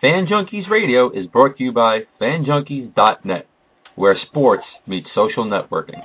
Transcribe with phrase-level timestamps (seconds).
[0.00, 3.46] Fan Junkies Radio is brought to you by FanJunkies.net,
[3.94, 6.02] where sports meets social networking.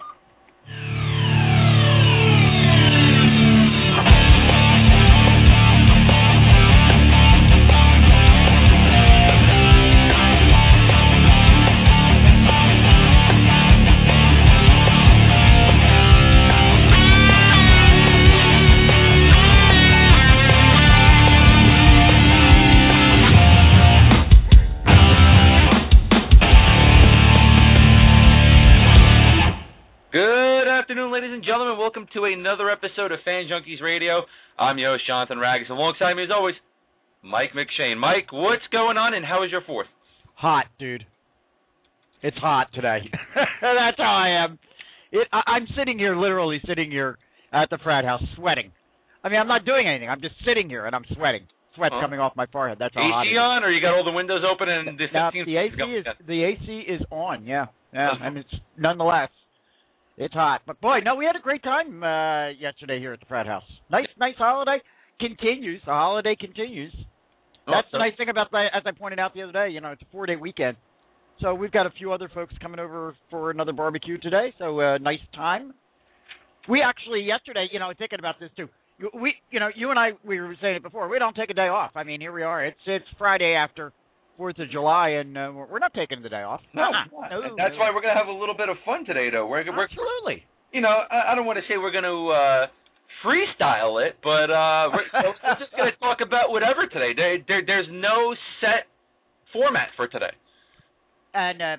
[31.89, 34.21] Welcome to another episode of Fan Junkies Radio.
[34.59, 35.66] I'm your host, Jonathan Rags.
[35.70, 36.53] And alongside me, as always,
[37.23, 37.98] Mike McShane.
[37.98, 39.88] Mike, what's going on, and how is your fourth?
[40.35, 41.03] Hot, dude.
[42.21, 43.09] It's hot today.
[43.62, 44.59] That's how I am.
[45.12, 47.17] It, I, I'm sitting here, literally sitting here
[47.52, 48.71] at the frat house, sweating.
[49.23, 50.12] I mean, I'm not doing anything.
[50.12, 51.48] I'm just sitting here and I'm sweating.
[51.76, 52.01] Sweat's Huh?
[52.05, 52.77] coming off my forehead.
[52.79, 53.40] That's how hot AC it is.
[53.41, 55.07] on, or you got all the windows open and the
[55.43, 57.48] the AC is the AC is on.
[57.48, 58.26] Yeah, yeah, uh-huh.
[58.27, 59.29] and it's nonetheless,
[60.20, 60.62] it's hot.
[60.67, 63.63] But boy, no, we had a great time uh, yesterday here at the frat house.
[63.89, 64.78] Nice, nice holiday
[65.20, 65.81] continues.
[65.86, 66.94] The holiday continues.
[67.66, 69.70] That's the nice thing about that, as I pointed out the other day.
[69.70, 70.76] You know, it's a four-day weekend,
[71.39, 74.53] so we've got a few other folks coming over for another barbecue today.
[74.58, 75.73] So uh, nice time.
[76.67, 78.70] We actually yesterday, you know, thinking about this too.
[78.98, 81.08] you- We, you know, you and I, we were saying it before.
[81.09, 81.92] We don't take a day off.
[81.95, 82.66] I mean, here we are.
[82.66, 83.94] It's it's Friday after
[84.40, 86.62] Fourth of July, and uh, we're not taking the day off.
[86.72, 87.84] No, no, that's no.
[87.84, 89.44] why we're gonna have a little bit of fun today, though.
[89.44, 90.48] We're, we're absolutely.
[90.72, 92.67] you know, I, I don't want to say we're gonna uh,
[93.20, 95.12] freestyle it, but uh, we're,
[95.44, 97.12] we're just gonna talk about whatever today.
[97.12, 98.32] There, there, there's no
[98.64, 98.88] set
[99.52, 100.32] format for today.
[101.34, 101.76] And uh,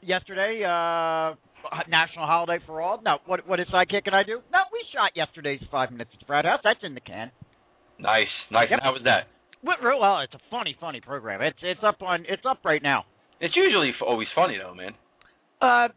[0.00, 1.36] yesterday, uh,
[1.84, 3.02] national holiday for all.
[3.04, 4.40] No, what what did Sidekick and I do?
[4.48, 6.60] No, we shot yesterday's five minutes at the frat house.
[6.64, 7.30] That's in the can.
[8.00, 8.68] Nice, nice.
[8.70, 8.80] Yep.
[8.82, 9.28] How was that?
[9.62, 11.42] Well, well, it's a funny, funny program.
[11.42, 13.04] It's it's up on it's up right now.
[13.40, 14.92] It's usually f- always funny, though, man.
[15.60, 15.88] Uh,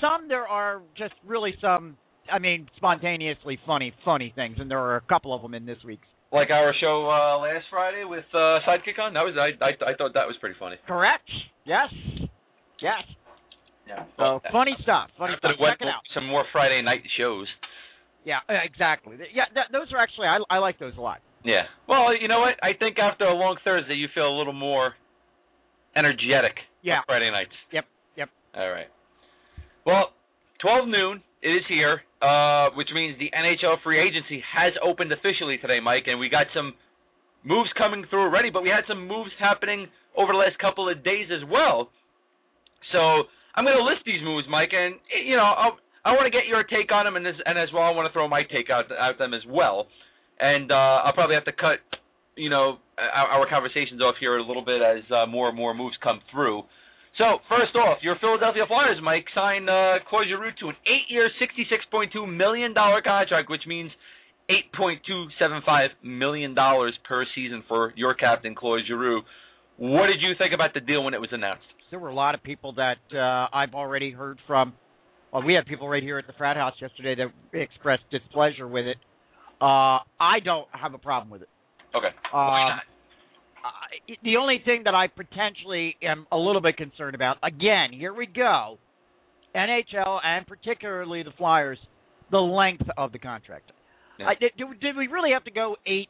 [0.00, 1.96] some there are just really some.
[2.30, 5.78] I mean, spontaneously funny, funny things, and there are a couple of them in this
[5.84, 6.06] week's.
[6.30, 9.12] Like our show uh, last Friday with uh, Sidekick on.
[9.14, 10.76] That was I, I I thought that was pretty funny.
[10.86, 11.28] Correct.
[11.64, 11.92] Yes.
[12.80, 13.04] Yes.
[13.86, 14.04] Yeah.
[14.16, 15.10] So funny stuff.
[15.18, 15.52] Funny stuff.
[15.58, 16.00] Check it out.
[16.14, 17.46] Some more Friday night shows.
[18.24, 19.16] Yeah, exactly.
[19.34, 21.20] Yeah, that, those are actually I I like those a lot.
[21.44, 21.62] Yeah.
[21.88, 22.54] Well, you know what?
[22.62, 24.94] I think after a long Thursday, you feel a little more
[25.96, 26.56] energetic.
[26.82, 26.98] Yeah.
[26.98, 27.54] on Friday nights.
[27.72, 27.84] Yep,
[28.16, 28.28] yep.
[28.54, 28.86] All right.
[29.86, 30.10] Well,
[30.60, 31.22] 12 noon.
[31.42, 36.04] It is here, uh, which means the NHL free agency has opened officially today, Mike,
[36.06, 36.72] and we got some
[37.42, 41.02] moves coming through already, but we had some moves happening over the last couple of
[41.02, 41.90] days as well.
[42.92, 43.26] So
[43.58, 44.94] I'm going to list these moves, Mike, and
[45.26, 47.68] you know I'll, I want to get your take on them, and, this, and as
[47.74, 49.88] well I want to throw my take out at them as well.
[50.40, 51.78] And uh, I'll probably have to cut,
[52.36, 55.74] you know, our, our conversations off here a little bit as uh, more and more
[55.74, 56.62] moves come through.
[57.18, 62.10] So first off, your Philadelphia Flyers, Mike, signed uh, Giroux to an eight-year, sixty-six point
[62.12, 63.90] two million dollar contract, which means
[64.48, 69.20] eight point two seven five million dollars per season for your captain Claude Giroux.
[69.76, 71.64] What did you think about the deal when it was announced?
[71.90, 74.72] There were a lot of people that uh, I've already heard from.
[75.32, 78.86] Well, we had people right here at the frat house yesterday that expressed displeasure with
[78.86, 78.96] it.
[79.62, 81.48] Uh, I don't have a problem with it.
[81.94, 82.08] Okay.
[82.32, 82.82] Why Um, not?
[83.64, 88.12] I the only thing that I potentially am a little bit concerned about, again, here
[88.12, 88.78] we go,
[89.54, 91.78] NHL and particularly the Flyers,
[92.32, 93.70] the length of the contract.
[94.18, 94.26] Yeah.
[94.28, 96.08] I, did, did we really have to go eight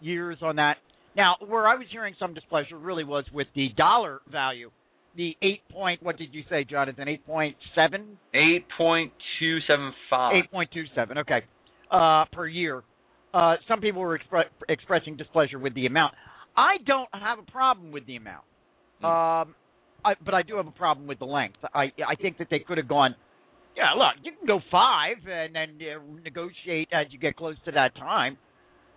[0.00, 0.78] years on that?
[1.16, 4.70] Now, where I was hearing some displeasure really was with the dollar value,
[5.16, 6.02] the eight point.
[6.02, 7.06] What did you say, Jonathan?
[7.08, 10.34] Eight point seven, Eight point two seven five.
[10.36, 11.18] eight point two seven.
[11.18, 11.42] Okay,
[11.90, 12.82] uh, per year.
[13.34, 16.14] Uh, some people were expre- expressing displeasure with the amount.
[16.56, 18.44] I don't have a problem with the amount,
[19.00, 19.06] Hmm.
[19.06, 19.54] um,
[20.04, 21.58] I, but I do have a problem with the length.
[21.74, 23.16] I I think that they could have gone.
[23.76, 27.72] Yeah, look, you can go five and then uh, negotiate as you get close to
[27.72, 28.38] that time.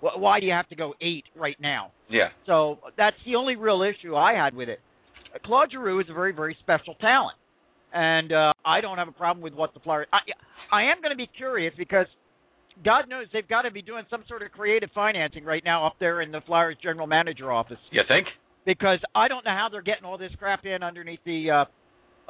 [0.01, 1.91] Wh- Why do you have to go eight right now?
[2.09, 2.29] Yeah.
[2.45, 4.79] So that's the only real issue I had with it.
[5.45, 7.37] Claude Giroux is a very, very special talent,
[7.91, 10.07] and uh, I don't have a problem with what the Flyers.
[10.13, 10.19] I,
[10.71, 12.05] I am going to be curious because
[12.83, 15.95] God knows they've got to be doing some sort of creative financing right now up
[15.99, 18.27] there in the Flyers general manager office You think?
[18.65, 21.65] because I don't know how they're getting all this crap in underneath the uh,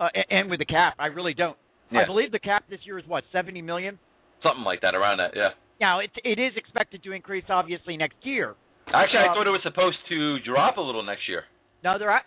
[0.02, 0.96] uh and with the cap.
[1.00, 1.58] I really don't.
[1.92, 2.02] Yeah.
[2.02, 3.98] I believe the cap this year is what seventy million.
[4.44, 5.32] Something like that around that.
[5.36, 5.50] Yeah.
[5.82, 8.56] Now it it is expected to increase obviously next year.
[8.88, 11.44] Actually, I Uh, thought it was supposed to drop a little next year.
[11.84, 12.22] Now there are,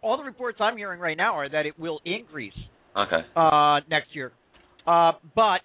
[0.00, 2.54] all the reports I'm hearing right now are that it will increase
[2.96, 3.20] Okay.
[3.36, 4.32] uh, next year.
[4.86, 5.60] Uh, but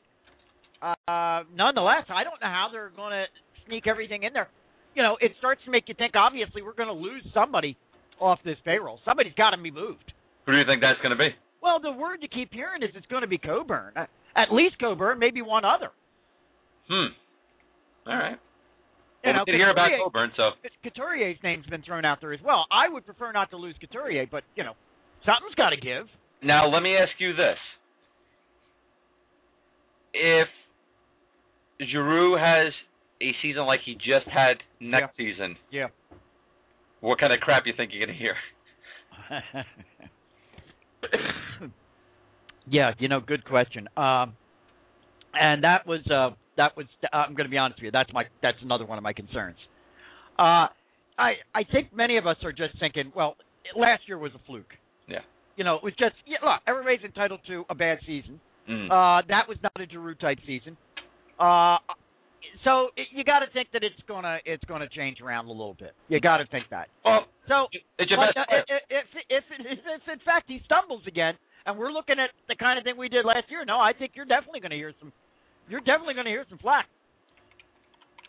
[0.81, 3.25] uh, nonetheless, I don't know how they're going to
[3.67, 4.49] sneak everything in there.
[4.95, 6.15] You know, it starts to make you think.
[6.15, 7.77] Obviously, we're going to lose somebody
[8.19, 8.99] off this payroll.
[9.05, 10.11] Somebody's got to be moved.
[10.45, 11.29] Who do you think that's going to be?
[11.61, 13.93] Well, the word you keep hearing is it's going to be Coburn.
[13.95, 14.05] Uh,
[14.35, 15.91] At least Coburn, maybe one other.
[16.89, 17.13] Hmm.
[18.09, 18.39] All right.
[19.23, 20.51] You Well, know, we did hear about Coburn, so
[20.83, 22.65] Couturier's name's been thrown out there as well.
[22.71, 24.73] I would prefer not to lose Couturier, but you know,
[25.25, 26.07] something's got to give.
[26.41, 27.57] now let me ask you this:
[30.13, 30.47] If
[31.81, 32.73] Giroux has
[33.21, 35.87] a season like he just had next season, Yeah.
[37.01, 38.35] what kind of crap you think you're going to hear?
[42.69, 43.87] yeah, you know, good question.
[43.97, 44.33] Um,
[45.33, 46.85] and that was uh, that was.
[47.13, 47.91] I'm going to be honest with you.
[47.91, 48.23] That's my.
[48.41, 49.57] That's another one of my concerns.
[50.37, 50.67] Uh,
[51.17, 53.35] I I think many of us are just thinking, well,
[53.75, 54.73] last year was a fluke.
[55.07, 55.19] Yeah.
[55.55, 56.15] You know, it was just.
[56.25, 58.39] Yeah, look, everybody's entitled to a bad season.
[58.69, 58.85] Mm.
[58.87, 60.77] Uh, that was not a Giroux type season.
[61.39, 61.77] Uh,
[62.63, 65.75] so it, you got to think that it's gonna it's gonna change around a little
[65.79, 65.93] bit.
[66.09, 66.87] You got to think that.
[67.05, 68.63] well, So it's your best uh, player.
[68.89, 72.77] if, if, if, if in fact he stumbles again, and we're looking at the kind
[72.77, 75.11] of thing we did last year, no, I think you're definitely going to hear some.
[75.69, 76.87] You're definitely going to hear some flack.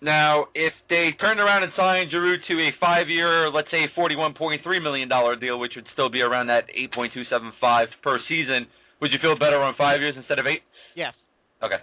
[0.02, 4.62] Now, if they turned around and signed Giroux to a five-year, let's say, forty-one point
[4.62, 7.88] three million dollar deal, which would still be around that eight point two seven five
[8.02, 8.66] per season,
[9.00, 10.62] would you feel better on five years instead of eight?
[10.96, 11.12] Yes.
[11.62, 11.82] Okay.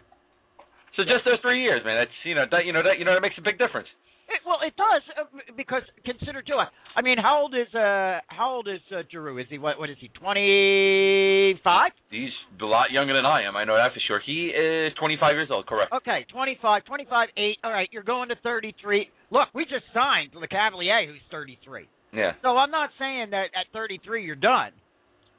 [0.97, 2.01] So just those three years, man.
[2.01, 3.87] That's you know that you know that you know that makes a big difference.
[4.27, 6.57] It, well, it does uh, because consider too.
[6.59, 9.37] I- mean, how old is uh how old is uh, Giroux?
[9.37, 9.77] Is he what?
[9.79, 10.09] What is he?
[10.09, 11.91] Twenty five?
[12.09, 13.55] He's a lot younger than I am.
[13.55, 14.19] I know that for sure.
[14.25, 15.67] He is twenty-five years old.
[15.67, 15.93] Correct.
[15.93, 17.57] Okay, 25, 25, 8.
[17.63, 19.07] All right, you're going to 33.
[19.31, 21.87] Look, we just signed Lecavalier, who's 33.
[22.13, 22.31] Yeah.
[22.41, 24.71] So I'm not saying that at 33 you're done,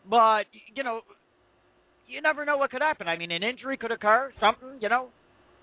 [0.08, 0.44] but
[0.74, 1.00] you know,
[2.06, 3.08] you never know what could happen.
[3.08, 5.08] I mean, an injury could occur, something, you know,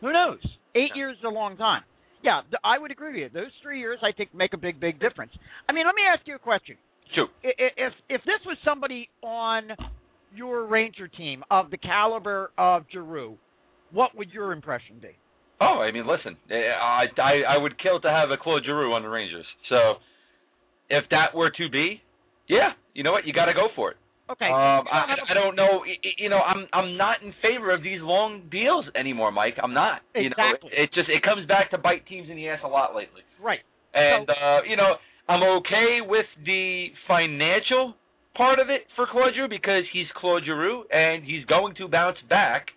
[0.01, 0.39] who knows?
[0.75, 0.95] Eight Yeah.
[0.95, 1.83] years is a long time.
[2.21, 3.42] Yeah, th- I would agree with you.
[3.42, 5.31] Those three years, I think, make a big, big difference.
[5.69, 6.77] I mean, let me ask you a question.
[7.13, 7.30] Shoot.
[7.44, 9.75] I- i- If if this was somebody on
[10.33, 13.38] your Ranger team of the caliber of Giroux,
[13.92, 15.15] what would your impression be?
[15.62, 18.94] Oh, I mean, listen, eh, I I I would kill to have a Claude Giroux
[18.94, 19.45] on the Rangers.
[19.69, 20.00] So
[20.89, 22.01] if that were to be,
[22.47, 23.97] yeah, you know what, you got to go for it.
[24.30, 24.45] Okay.
[24.50, 25.86] Um, I, have don't know.
[26.18, 29.56] You know, I'm I'm not in favor of these long deals anymore, Mike.
[29.62, 30.01] I'm not.
[30.16, 30.72] You know, Exactly.
[30.74, 33.22] it, it just it comes back to bite teams in the ass a lot lately.
[33.42, 33.60] Right.
[33.94, 34.95] And So- uh, you know,
[35.30, 37.94] I'm okay with the financial
[38.36, 42.18] part of it for Claude Giroux because he's Claude Giroux and he's going to bounce
[42.30, 42.68] back.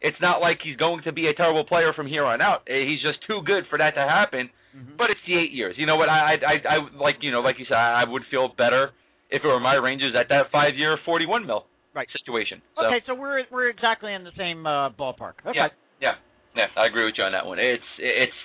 [0.00, 2.62] It's not like he's going to be a terrible player from here on out.
[2.68, 4.50] Eh, He's just too good for that to happen.
[4.76, 4.96] Mhm.
[4.96, 5.74] But it's the eight years.
[5.78, 6.08] You know what?
[6.08, 8.90] I, I, I, I like you know, like you said, I I would feel better
[9.34, 12.08] if it were my Rangers at that five-year, forty-one mil Right.
[12.10, 12.62] situation.
[12.76, 15.42] So, Okay, so we're we're exactly in the same uh, ballpark.
[15.46, 15.54] Okay.
[15.54, 15.68] Yeah.
[16.00, 16.14] Yeah,
[16.56, 17.58] yeah, I agree with you on that one.
[17.58, 18.38] It's it's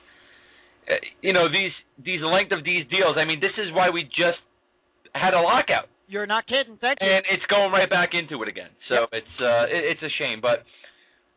[0.90, 3.16] uh, you know these these length of these deals.
[3.18, 4.42] I mean, this is why we just
[5.14, 6.78] had a lockout, You're not kidding.
[6.80, 7.08] Thank you.
[7.10, 8.70] and it's going right back into it again.
[8.88, 10.64] So it's uh it, it's a shame, but.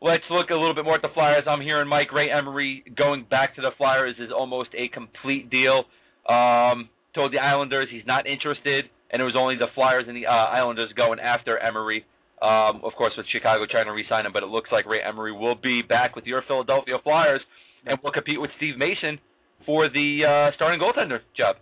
[0.05, 1.45] Let's look a little bit more at the Flyers.
[1.47, 5.85] I'm hearing Mike Ray Emery going back to the Flyers is almost a complete deal.
[6.29, 10.27] Um, told the Islanders he's not interested, and it was only the Flyers and the
[10.27, 12.05] uh, Islanders going after Emery.
[12.41, 15.31] Um, of course, with Chicago trying to re-sign him, but it looks like Ray Emery
[15.31, 17.41] will be back with your Philadelphia Flyers
[17.87, 19.21] and will compete with Steve Mason
[19.65, 21.55] for the uh, starting goaltender job.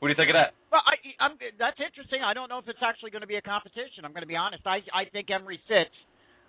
[0.00, 0.50] What do you think of that?
[0.72, 2.20] well, I, I'm, that's interesting.
[2.26, 4.04] I don't know if it's actually going to be a competition.
[4.04, 4.66] I'm going to be honest.
[4.66, 5.94] I I think Emery sits.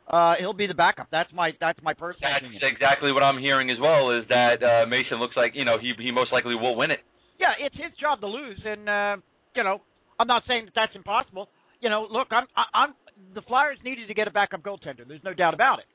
[0.09, 1.07] Uh, he'll be the backup.
[1.11, 2.63] That's my that's my personal That's opinion.
[2.63, 4.11] exactly what I'm hearing as well.
[4.15, 6.99] Is that uh, Mason looks like you know he he most likely will win it.
[7.39, 9.15] Yeah, it's his job to lose, and uh,
[9.55, 9.79] you know,
[10.19, 11.49] I'm not saying that that's impossible.
[11.81, 12.93] You know, look, I'm I'm
[13.35, 15.07] the Flyers needed to get a backup goaltender.
[15.07, 15.85] There's no doubt about it.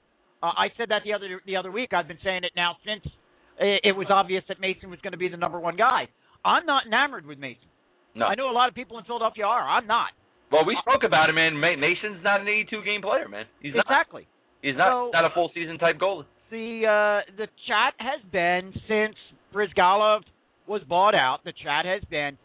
[0.43, 1.93] Uh, I said that the other the other week.
[1.93, 3.03] I've been saying it now since
[3.59, 6.09] it, it was obvious that Mason was going to be the number one guy.
[6.45, 7.67] I'm not enamored with Mason.
[8.15, 8.27] No.
[8.27, 9.63] I know a lot of people in Philadelphia are.
[9.69, 10.11] I'm not.
[10.51, 11.59] Well, we spoke about him, man.
[11.59, 13.47] Mason's not an 82 game player, man.
[13.63, 13.87] He's not.
[13.87, 14.27] exactly.
[14.61, 16.27] He's not So- not a full season type goalie.
[16.51, 19.17] the uh, the chat has been since
[19.55, 20.23] Bryzgalov
[20.67, 21.39] was bought out.
[21.45, 22.37] The chat has been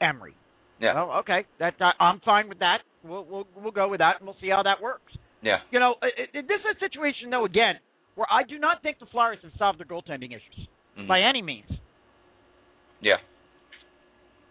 [0.00, 0.34] Emery.
[0.82, 0.94] Yeah.
[0.94, 2.78] Well, okay, that I, I'm fine with that.
[3.04, 5.12] We'll we'll we'll go with that, and we'll see how that works.
[5.40, 5.58] Yeah.
[5.70, 7.76] You know, it, it, this is a situation though again
[8.16, 11.08] where I do not think the Flyers have solved their goaltending issues Mhm.
[11.08, 11.70] by any means,
[13.00, 13.14] Yeah.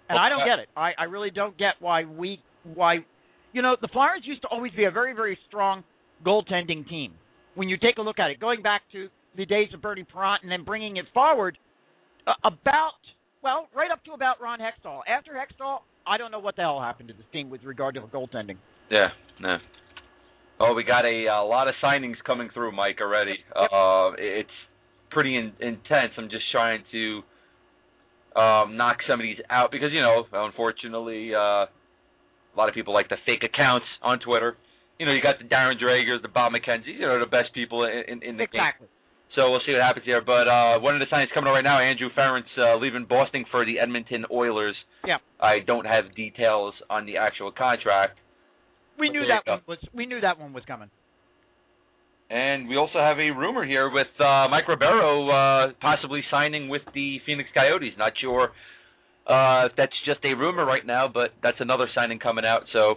[0.10, 0.70] and Well, I don't uh, get it.
[0.76, 3.00] I I really don't get why we why
[3.54, 5.84] you know the Flyers used to always be a very very strong
[6.26, 7.14] goaltending team.
[7.56, 10.44] When you take a look at it, going back to the days of Bernie Parent
[10.44, 11.58] and then bringing it forward
[12.26, 13.00] uh, about
[13.42, 15.02] well right up to about Ron Hextall.
[15.08, 18.02] After Hextall, I don't know what the hell happened to this team with regard to
[18.02, 18.58] goaltending.
[18.90, 19.10] Yeah.
[19.40, 19.58] No.
[20.60, 23.36] Oh, we got a, a lot of signings coming through, Mike, already.
[23.56, 24.50] Uh, it's
[25.10, 26.14] pretty in, intense.
[26.18, 27.22] I'm just trying to
[28.40, 32.94] um, knock some of these out because you know, unfortunately, uh, a lot of people
[32.94, 34.56] like the fake accounts on Twitter.
[35.00, 37.86] You know, you got the Darren Dregers, the Bob McKenzie, you know, the best people
[37.86, 38.62] in, in, in the game.
[38.62, 38.88] Exactly.
[39.36, 40.22] So we'll see what happens here.
[40.26, 43.46] But uh, one of the signings coming out right now, Andrew Ference uh, leaving Boston
[43.50, 44.76] for the Edmonton Oilers.
[45.08, 45.18] Yeah.
[45.40, 48.18] I don't have details on the actual contract.
[49.00, 50.90] We knew that one was we knew that one was coming.
[52.30, 56.82] And we also have a rumor here with uh, Mike Ribeiro uh, possibly signing with
[56.94, 57.94] the Phoenix Coyotes.
[57.98, 58.52] Not sure
[59.28, 62.64] uh, if that's just a rumor right now, but that's another signing coming out.
[62.74, 62.96] So,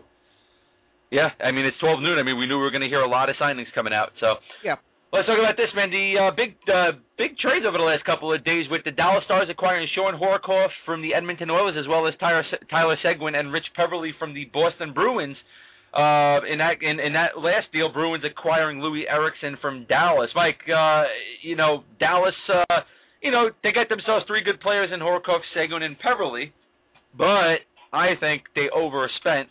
[1.11, 2.19] yeah, I mean it's 12 noon.
[2.19, 4.11] I mean we knew we were going to hear a lot of signings coming out.
[4.21, 4.77] So, Yeah.
[5.15, 5.95] Let's talk about this, man.
[5.95, 9.23] The uh, big uh, big trades over the last couple of days with the Dallas
[9.31, 13.53] Stars acquiring Shawn Horcoff from the Edmonton Oilers, as well as Tyler, Tyler Seguin and
[13.53, 15.37] Rich Peverley from the Boston Bruins.
[15.95, 20.31] Uh, in that in, in that last deal, Bruins acquiring Loui Eriksson from Dallas.
[20.35, 21.05] Mike, uh,
[21.47, 22.83] you know Dallas, uh,
[23.23, 26.53] you know they got themselves three good players in Horcoff, Seguin, and Peverley,
[27.17, 27.63] but
[27.95, 29.47] I think they overspent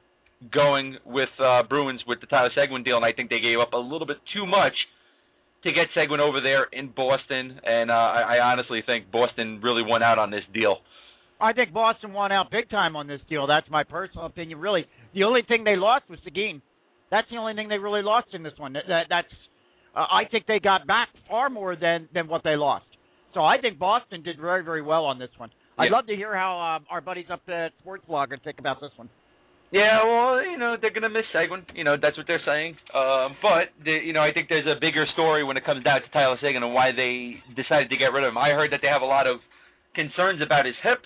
[0.51, 3.72] going with uh, Bruins with the Tyler Seguin deal, and I think they gave up
[3.72, 4.75] a little bit too much
[5.63, 9.84] to get Seguin over there in Boston, and uh, I, I honestly think Boston really
[9.84, 10.77] won out on this deal.
[11.39, 13.48] I think Boston won out big time on this deal.
[13.48, 14.60] That's my personal opinion.
[14.60, 16.62] Really, the only thing they lost was the game.
[17.12, 18.74] That's the only thing they really lost in this one.
[18.74, 19.27] That, that that's
[19.96, 22.86] uh, I think they got back far more than than what they lost.
[23.34, 25.50] So I think Boston did very very well on this one.
[25.77, 28.91] I'd love to hear how um, our buddies up at Sports Blogger think about this
[28.96, 29.10] one.
[29.74, 31.65] Yeah, well, you know they're gonna miss Seguin.
[31.74, 32.77] You know that's what they're saying.
[32.94, 36.01] Um, but the, you know I think there's a bigger story when it comes down
[36.06, 38.38] to Tyler Seguin and why they decided to get rid of him.
[38.38, 39.38] I heard that they have a lot of
[39.96, 41.01] concerns about his hip,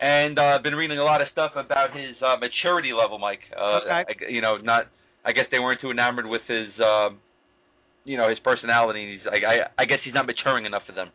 [0.00, 3.42] and uh, been reading a lot of stuff about his uh, maturity level, Mike.
[3.50, 4.04] Uh, Okay.
[4.06, 4.86] I, you know, not.
[5.24, 7.18] I guess they weren't too enamored with his, um,
[8.04, 9.18] you know, his personality.
[9.18, 11.10] He's, I, I, I guess he's not maturing enough for them.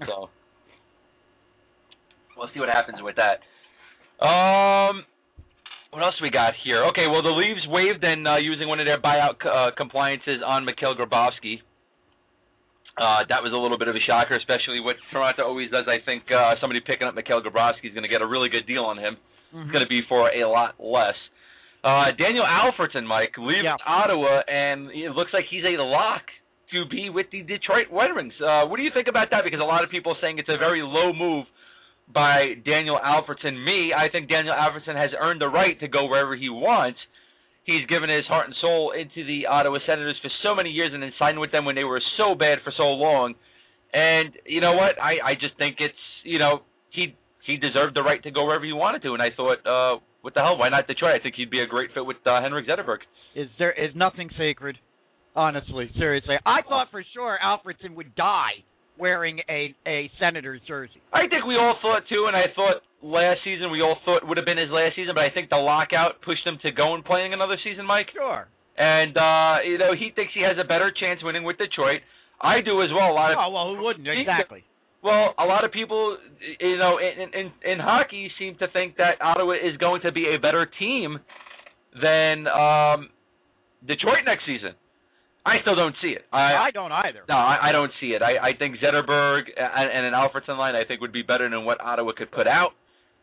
[0.00, 0.30] So
[2.38, 3.44] we'll see what happens with that.
[4.24, 5.04] Um,
[5.92, 6.84] what else we got here?
[6.90, 10.64] Okay, well the Leaves waived and uh, using one of their buyout uh, compliances on
[10.64, 11.60] Mikhail Grabovski.
[12.96, 15.84] Uh, that was a little bit of a shocker, especially what Toronto always does.
[15.88, 18.66] I think uh, somebody picking up Mikhail Grabovski is going to get a really good
[18.66, 19.16] deal on him.
[19.52, 19.68] Mm-hmm.
[19.68, 21.16] It's going to be for a lot less.
[21.84, 23.76] Uh, Daniel Alfredsson, Mike, leaves Yeah.
[23.86, 26.22] Ottawa, and it looks like he's a lock
[26.72, 28.32] to be with the Detroit Red Wings.
[28.40, 29.42] Uh, what do you think about that?
[29.44, 31.44] Because a lot of people are saying it's a very low move
[32.12, 33.64] by Daniel Alfredsson.
[33.64, 36.98] Me, I think Daniel Alfredsson has earned the right to go wherever he wants.
[37.64, 41.02] He's given his heart and soul into the Ottawa Senators for so many years and
[41.02, 43.34] then signed with them when they were so bad for so long.
[43.92, 45.00] And you know what?
[45.00, 45.94] I I just think it's
[46.24, 47.14] you know he
[47.46, 49.12] he deserved the right to go wherever he wanted to.
[49.12, 50.56] And I thought, uh, what the hell?
[50.56, 51.14] Why not Detroit?
[51.20, 52.98] I think he'd be a great fit with uh, Henrik Zetterberg.
[53.36, 54.78] Is there is nothing sacred?
[55.34, 58.64] Honestly, seriously, I thought for sure Alfredsson would die
[59.02, 61.02] wearing a a Senators jersey.
[61.12, 64.38] I think we all thought too, and I thought last season we all thought would
[64.38, 67.04] have been his last season, but I think the lockout pushed him to go and
[67.04, 68.06] playing another season, Mike.
[68.14, 68.46] Sure.
[68.78, 72.00] And uh, you know he thinks he has a better chance winning with Detroit.
[72.40, 73.10] I do as well.
[73.10, 74.06] A lot of Oh well, who wouldn't?
[74.06, 74.62] Exactly.
[75.02, 76.16] well, a lot of people,
[76.60, 80.30] you know, in in, in hockey seem to think that Ottawa is going to be
[80.30, 81.18] a better team
[82.00, 83.10] than um,
[83.86, 84.78] Detroit next season.
[85.44, 86.22] I still don't see it.
[86.32, 87.22] I, I don't either.
[87.28, 88.22] no, I, I don't see it.
[88.22, 91.64] I, I think Zetterberg and, and an Alfredsson line I think would be better than
[91.64, 92.70] what Ottawa could put out.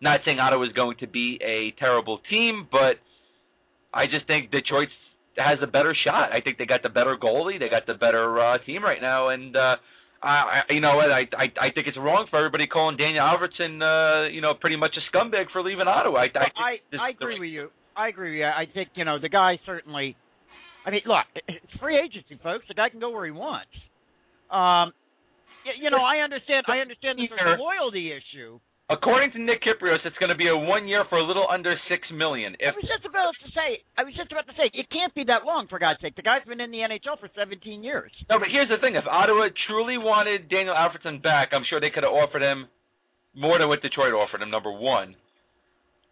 [0.02, 3.00] Not saying Ottawa is going to be a terrible team, but
[3.94, 4.90] I just think Detroit
[5.38, 6.32] has a better shot.
[6.32, 9.30] I think they got the better goalie, they got the better uh, team right now,
[9.30, 9.76] and uh,
[10.22, 11.12] I, I, you know what?
[11.12, 14.76] I, I I think it's wrong for everybody calling Daniel Alfredsson, uh, you know, pretty
[14.76, 16.20] much a scumbag for leaving Ottawa.
[16.20, 17.70] I, I, I I agree right- with you.
[17.96, 18.46] I agree with you.
[18.46, 20.16] I think you know the guy certainly.
[20.86, 22.66] I mean, look, it's free agency, folks.
[22.68, 23.72] The guy can go where he wants.
[24.50, 24.94] Um,
[25.78, 26.66] you know, I understand.
[26.68, 28.60] I understand that there's a loyalty issue.
[28.90, 31.78] According to Nick Kypreos, it's going to be a one year for a little under
[31.86, 32.58] six million.
[32.58, 33.86] I was just about to say.
[33.94, 36.18] I was just about to say it can't be that long for God's sake.
[36.18, 38.10] The guy's been in the NHL for 17 years.
[38.34, 41.94] No, but here's the thing: if Ottawa truly wanted Daniel Alfredsson back, I'm sure they
[41.94, 42.66] could have offered him
[43.38, 44.50] more than what Detroit offered him.
[44.50, 45.14] Number one,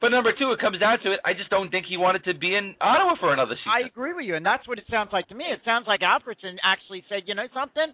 [0.01, 1.19] but number two, it comes down to it.
[1.25, 3.71] I just don't think he wanted to be in Ottawa for another season.
[3.73, 5.45] I agree with you, and that's what it sounds like to me.
[5.45, 7.93] It sounds like Alfredsson actually said, you know something?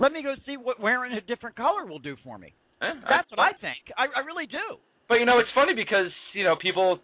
[0.00, 2.54] Let me go see what wearing a different color will do for me.
[2.80, 3.82] Eh, That's what I think.
[3.98, 4.78] I, I really do.
[5.08, 7.00] But you know, it's funny because you know people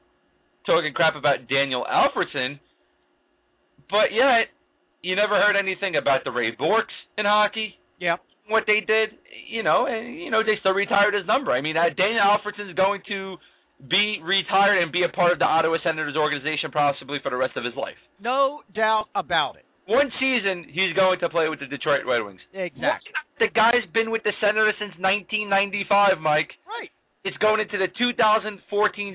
[0.67, 2.61] talking crap about Daniel Alfredsson,
[3.91, 4.49] but yet
[5.03, 7.75] you never heard anything about the Ray Borks in hockey.
[7.99, 8.17] Yeah.
[8.49, 9.17] What they did,
[9.49, 11.53] you know, and you know they still retired his number.
[11.53, 13.37] I mean, uh, Daniel Alfredsson is going to
[13.89, 17.57] be retired and be a part of the Ottawa Senators organization possibly for the rest
[17.57, 17.99] of his life.
[18.21, 19.65] No doubt about it.
[19.87, 22.41] One season he's going to play with the Detroit Red Wings.
[22.53, 23.13] Exactly.
[23.39, 26.49] The guy's been with the Senators since 1995, Mike.
[26.65, 26.89] Right.
[27.25, 28.61] It's going into the 2014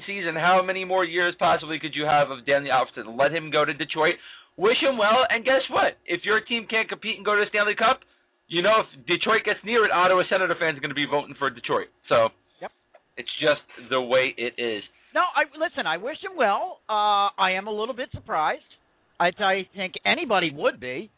[0.06, 0.34] season.
[0.36, 3.18] How many more years possibly could you have of Danny Alfredsson?
[3.18, 4.16] Let him go to Detroit.
[4.58, 5.98] Wish him well, and guess what?
[6.06, 8.02] If your team can't compete and go to the Stanley Cup,
[8.50, 11.36] you know if Detroit gets near it, Ottawa Senator fans are going to be voting
[11.40, 11.88] for Detroit.
[12.10, 12.30] So,
[12.62, 12.72] Yep.
[13.18, 14.84] it's just the way it is.
[15.16, 15.88] No, I listen.
[15.88, 16.80] I wish him well.
[16.90, 18.62] Uh, I am a little bit surprised.
[19.20, 21.10] I, I think anybody would be,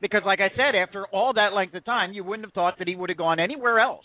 [0.00, 2.88] because, like I said, after all that length of time, you wouldn't have thought that
[2.88, 4.04] he would have gone anywhere else.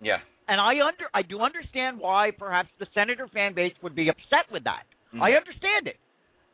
[0.00, 0.18] Yeah.
[0.48, 4.50] And I under, I do understand why perhaps the Senator fan base would be upset
[4.50, 4.82] with that.
[5.14, 5.22] Mhm.
[5.22, 5.96] I understand it,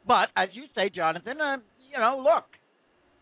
[0.07, 1.57] but as you say, Jonathan, uh,
[1.91, 2.45] you know, look,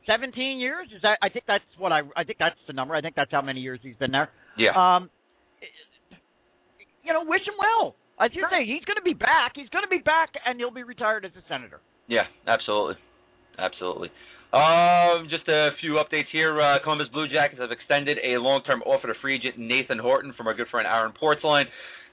[0.06, 1.18] seventeen years is that?
[1.22, 2.94] I think that's what I, I think that's the number.
[2.94, 4.30] I think that's how many years he's been there.
[4.56, 4.72] Yeah.
[4.76, 5.10] Um,
[7.02, 7.94] you know, wish him well.
[8.20, 9.52] As you say, he's going to be back.
[9.56, 11.80] He's going to be back, and he'll be retired as a senator.
[12.06, 12.94] Yeah, absolutely,
[13.58, 14.08] absolutely.
[14.54, 16.62] Um, just a few updates here.
[16.62, 20.46] Uh, Columbus Blue Jackets have extended a long-term offer to free agent Nathan Horton from
[20.46, 21.64] our good friend Aaron Portzline.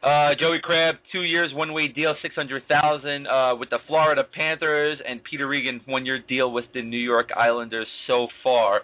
[0.03, 4.97] Uh, Joey Crabb, two years, one-way deal, six hundred thousand uh, with the Florida Panthers,
[5.07, 8.81] and Peter Regin, one-year deal with the New York Islanders so far.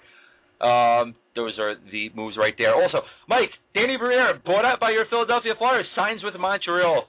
[0.62, 2.76] Um, those are the moves right there.
[2.76, 7.06] Also, Mike, Danny Briere, bought out by your Philadelphia Flyers, signs with Montreal.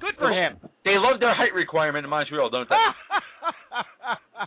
[0.00, 0.56] Good for him.
[0.84, 2.74] They love their height requirement in Montreal, don't they?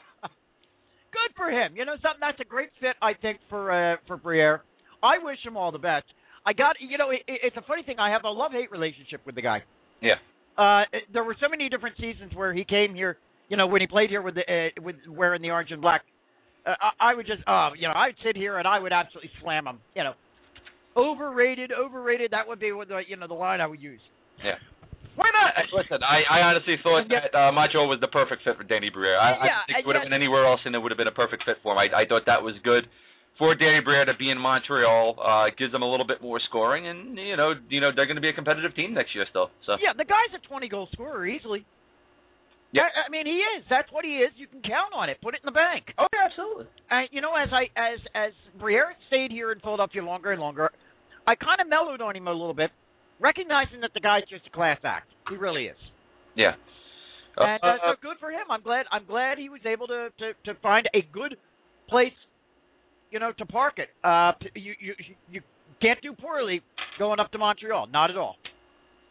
[1.12, 1.76] Good for him.
[1.76, 2.20] You know something?
[2.20, 4.64] That's a great fit, I think, for uh, for Briere.
[5.04, 6.06] I wish him all the best.
[6.46, 8.00] I got, you know, it, it's a funny thing.
[8.00, 9.64] I have a love hate relationship with the guy.
[10.02, 10.16] Yeah.
[10.58, 13.18] Uh, it- there were so many different seasons where he came here.
[13.50, 16.02] You know, when he played here with the uh, with wearing the orange and black,
[16.66, 19.32] uh, I, I would just, uh, you know, I'd sit here and I would absolutely
[19.42, 19.80] slam him.
[19.96, 20.14] You know,
[20.96, 22.32] overrated, overrated.
[22.32, 24.00] That would be what the, you know, the line I would use.
[24.44, 24.56] Yeah.
[25.16, 25.54] Why not?
[25.72, 27.30] Listen, I, I honestly thought Yeah.
[27.30, 29.20] that uh, Montreal was the perfect fit for Danny Briere.
[29.20, 31.08] I, I think it would have yet- been anywhere else, and it would have been
[31.12, 31.78] a perfect fit for him.
[31.78, 32.88] I, I thought that was good
[33.38, 35.16] for Danny Briere to be in Montreal.
[35.18, 38.18] Uh, gives them a little bit more scoring, and you know, you know, they're going
[38.18, 39.50] to be a competitive team next year still.
[39.66, 41.66] So Yeah, the guy's a 20 goal scorer easily.
[42.72, 42.84] Yeah.
[42.84, 43.66] I, I mean, he is.
[43.70, 44.32] That's what he is.
[44.36, 45.18] You can count on it.
[45.22, 45.94] Put it in the bank.
[45.98, 46.66] Oh, yeah, absolutely.
[46.90, 50.72] And you know, as I as as Briere stayed here in Philadelphia longer and longer,
[51.28, 52.72] I kind of mellowed on him a little bit,
[53.20, 55.08] recognizing that the guy's just a class act.
[55.30, 55.78] He really is.
[56.36, 56.54] Yeah.
[57.38, 58.46] And uh, Uh, so good for him.
[58.50, 58.86] I'm glad.
[58.92, 61.38] I'm glad he was able to to to find a good
[61.90, 62.14] place,
[63.14, 63.90] you know, to park it.
[64.04, 64.94] Uh, you you
[65.32, 65.42] you
[65.80, 66.62] can't do poorly
[66.98, 67.88] going up to Montreal.
[67.88, 68.36] Not at all.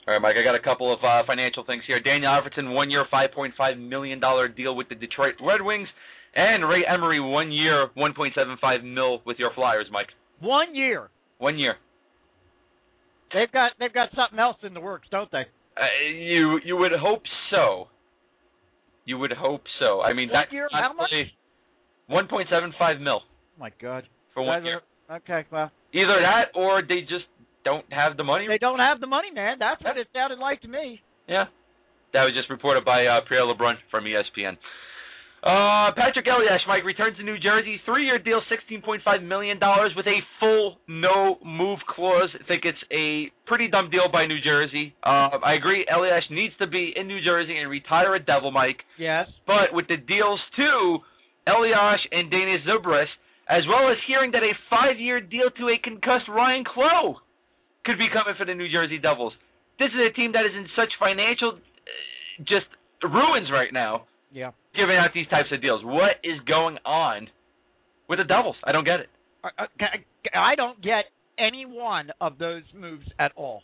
[0.07, 0.35] All right, Mike.
[0.37, 2.01] I got a couple of uh, financial things here.
[2.01, 5.87] Daniel Alfredsson, one year, five point five million dollar deal with the Detroit Red Wings,
[6.35, 10.09] and Ray Emery, one year, one point seven five mil with your Flyers, Mike.
[10.41, 11.09] One year.
[11.38, 11.77] One year.
[13.33, 15.45] They've got they've got something else in the works, don't they?
[15.77, 17.87] Uh, you you would hope so.
[19.05, 20.01] You would hope so.
[20.01, 21.11] I mean, One that year, how much?
[22.09, 23.21] One point seven five mil
[23.62, 24.03] my God.
[24.35, 24.81] for one year.
[25.11, 27.27] Okay, well, Either that, or they just
[27.64, 28.46] don't have the money.
[28.48, 29.57] they don't have the money, man.
[29.59, 31.01] That's what it sounded like to me.
[31.29, 31.44] Yeah,
[32.12, 34.57] that was just reported by uh, Pierre LeBrun from ESPN.
[35.42, 37.81] Uh, Patrick Elias, Mike, returns to New Jersey.
[37.85, 39.59] Three-year deal, $16.5 million
[39.96, 42.31] with a full no-move clause.
[42.33, 44.94] I think it's a pretty dumb deal by New Jersey.
[45.03, 48.79] Uh, I agree, Elias needs to be in New Jersey and retire a Devil, Mike.
[48.98, 49.27] Yes.
[49.46, 50.98] But with the deals to
[51.51, 53.11] Elias and Dana Zubrus,
[53.48, 57.16] as well as hearing that a five-year deal to a concussed Ryan Clowe
[57.85, 59.33] could be coming for the New Jersey Devils.
[59.78, 62.66] This is a team that is in such financial uh, just
[63.02, 64.52] ruins right now, Yeah.
[64.74, 65.83] giving out these types of deals.
[65.85, 67.28] What is going on
[68.09, 68.57] with the Devils?
[68.62, 69.11] I don't get it.
[70.35, 71.07] I don't get
[71.38, 73.62] any one of those moves at all.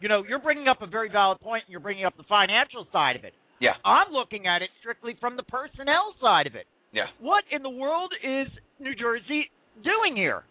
[0.00, 2.86] You know, you're bringing up a very valid point, and you're bringing up the financial
[2.92, 3.32] side of it.
[3.60, 6.66] Yeah, I'm looking at it strictly from the personnel side of it.
[6.96, 7.12] Yeah.
[7.20, 8.48] What in the world is
[8.80, 9.52] New Jersey
[9.84, 10.44] doing here?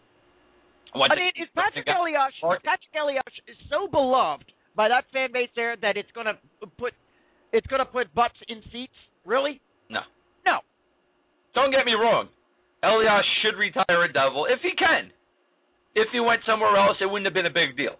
[0.94, 4.46] One I mean, is Patrick Elias Patrick Elias is so beloved
[4.78, 6.38] by that fan base there that it's going to
[6.78, 6.94] put
[7.52, 8.94] it's going to put butts in seats?
[9.26, 9.60] Really?
[9.90, 10.06] No.
[10.46, 10.62] No.
[11.54, 12.28] Don't get me wrong.
[12.82, 15.10] Elias should retire a Devil if he can.
[15.96, 17.96] If he went somewhere else, it wouldn't have been a big deal.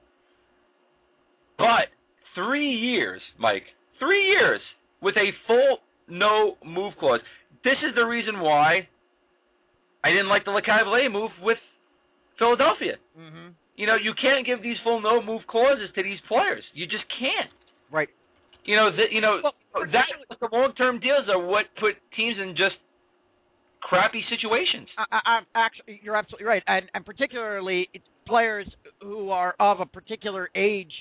[1.58, 1.90] But
[2.34, 3.64] three years, Mike,
[3.98, 4.60] three years
[5.02, 5.78] with a full
[6.08, 7.20] no move clause.
[7.66, 8.86] This is the reason why
[10.06, 11.58] I didn't like the LeCavalier move with
[12.38, 12.94] Philadelphia.
[13.18, 13.58] Mm-hmm.
[13.74, 16.62] You know, you can't give these full no move clauses to these players.
[16.74, 17.50] You just can't.
[17.90, 18.08] Right.
[18.64, 19.52] You know, the, you know Well,
[19.90, 22.78] that the long term deals are what put teams in just
[23.80, 24.86] crappy situations.
[24.96, 28.66] I, I, I'm actually, you're absolutely right, and and particularly it's players
[29.02, 30.92] who are of a particular age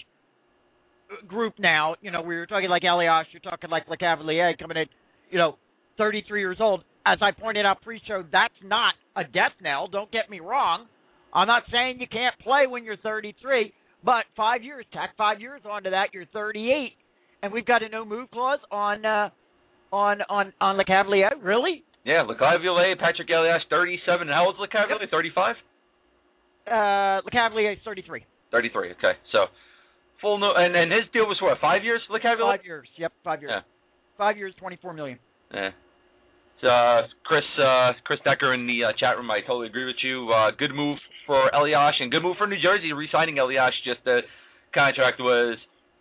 [1.28, 1.96] group now.
[2.02, 4.86] You know, we were talking like Elias, you're talking like LeCavalier coming in,
[5.30, 5.58] you know,
[5.98, 6.84] 33 years old.
[7.06, 9.88] As I pointed out pre-show, that's not a death knell.
[9.88, 10.88] Don't get me wrong.
[11.34, 15.62] I'm not saying you can't play when you're 33, but five years, tack five years
[15.70, 16.94] onto that, you're 38,
[17.44, 19.30] and we've got a no move clause on uh,
[19.92, 21.32] on on on Lecavalier.
[21.42, 21.84] Really?
[22.06, 24.28] Yeah, Lecavalier, Patrick Elias, 37.
[24.28, 25.10] And how old's Lecavalier?
[25.10, 25.56] 35?
[26.68, 26.72] Uh,
[27.28, 28.26] Lecavalier is 33.
[28.52, 28.92] 33.
[28.92, 29.46] Okay, so
[30.22, 31.58] full no, and and his deal was what?
[31.60, 32.58] Five years, Lecavalier.
[32.58, 32.88] Five years.
[32.98, 33.52] Yep, five years.
[33.54, 33.62] Yeah.
[34.18, 35.20] Five years, 24 million.
[35.54, 35.72] Yeah.
[36.64, 40.32] Uh, Chris uh, Chris Decker in the uh, chat room, I totally agree with you.
[40.32, 43.74] Uh, good move for Elias and good move for New Jersey re-signing Elias.
[43.84, 44.22] Just the
[44.74, 45.58] contract was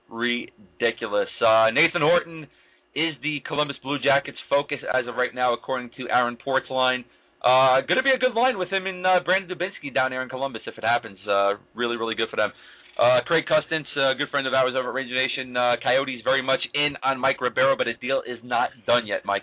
[0.08, 1.28] ridiculous.
[1.44, 2.46] Uh, Nathan Horton
[2.94, 7.04] is the Columbus Blue Jackets focus as of right now, according to Aaron Portzline.
[7.44, 10.22] Uh, going to be a good line with him and uh, Brandon Dubinsky down there
[10.22, 11.18] in Columbus if it happens.
[11.28, 12.52] Uh, really, really good for them.
[12.98, 15.56] Uh, Craig Custance, a good friend of ours over at Ranger Nation.
[15.56, 19.26] Uh, Coyotes very much in on Mike Ribeiro, but a deal is not done yet,
[19.26, 19.42] Mike.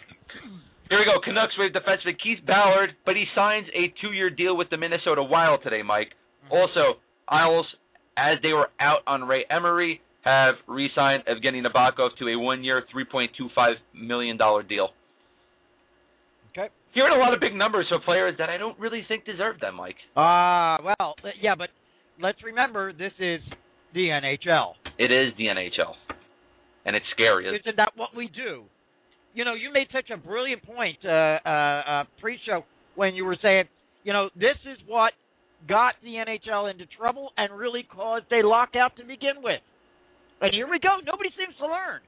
[0.92, 1.24] Here we go.
[1.24, 5.62] Canucks with defenseman Keith Ballard, but he signs a two-year deal with the Minnesota Wild
[5.64, 6.10] today, Mike.
[6.52, 7.00] Also,
[7.30, 7.66] Isles,
[8.18, 13.76] as they were out on Ray Emery, have re-signed Evgeny Nabokov to a one-year, $3.25
[13.96, 14.90] million deal.
[16.52, 16.68] Okay.
[16.94, 19.76] Hearing a lot of big numbers for players that I don't really think deserve them,
[19.76, 19.96] Mike.
[20.18, 21.70] Ah, uh, well, yeah, but
[22.22, 23.40] let's remember this is
[23.94, 24.74] the NHL.
[25.00, 25.94] It is the NHL,
[26.86, 27.48] and it's scary.
[27.48, 28.66] Isn't that what we do?
[29.34, 32.64] You know, you made such a brilliant point uh, uh, uh, pre-show
[32.96, 33.64] when you were saying,
[34.04, 35.14] you know, this is what
[35.68, 39.62] got the NHL into trouble and really caused a lockout to begin with.
[40.42, 40.98] And here we go.
[41.06, 42.02] Nobody seems to learn.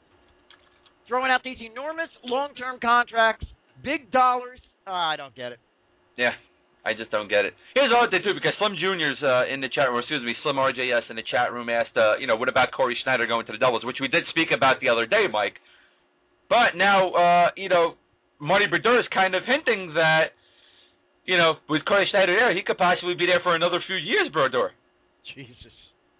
[1.07, 3.45] Throwing out these enormous long-term contracts,
[3.83, 4.59] big dollars.
[4.88, 5.59] Oh, I don't get it.
[6.17, 6.33] Yeah,
[6.86, 7.53] I just don't get it.
[7.75, 9.99] Here's the other thing too, because Slim Junior's uh, in the chat room.
[9.99, 12.97] Excuse me, Slim RJS in the chat room asked, uh, you know, what about Cory
[13.03, 15.55] Schneider going to the Devils, which we did speak about the other day, Mike.
[16.53, 17.97] But now, uh, you know,
[18.37, 20.37] Marty Brodeur is kind of hinting that,
[21.25, 24.29] you know, with Cory Schneider there, he could possibly be there for another few years,
[24.31, 24.69] Brodeur.
[25.33, 25.73] Jesus.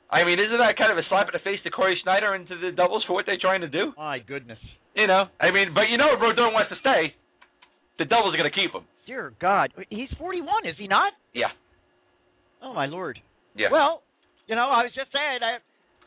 [0.10, 2.48] I mean, isn't that kind of a slap in the face to Cory Schneider and
[2.50, 3.94] to the Devils for what they're trying to do?
[3.96, 4.58] My goodness.
[4.96, 7.14] You know, I mean, but you know, if Brodeur wants to stay,
[8.02, 8.90] the Devils are going to keep him.
[9.06, 11.14] Dear God, he's 41, is he not?
[11.34, 11.54] Yeah.
[12.62, 13.20] Oh my lord.
[13.56, 13.68] Yeah.
[13.72, 14.02] Well,
[14.48, 15.62] you know, I was just saying, I,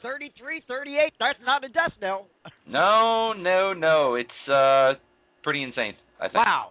[0.07, 2.27] 33, 38, that's not a death knell.
[2.69, 4.17] No, no, no.
[4.17, 4.95] It's uh
[5.45, 5.95] pretty insane.
[6.19, 6.35] I think.
[6.35, 6.71] Wow.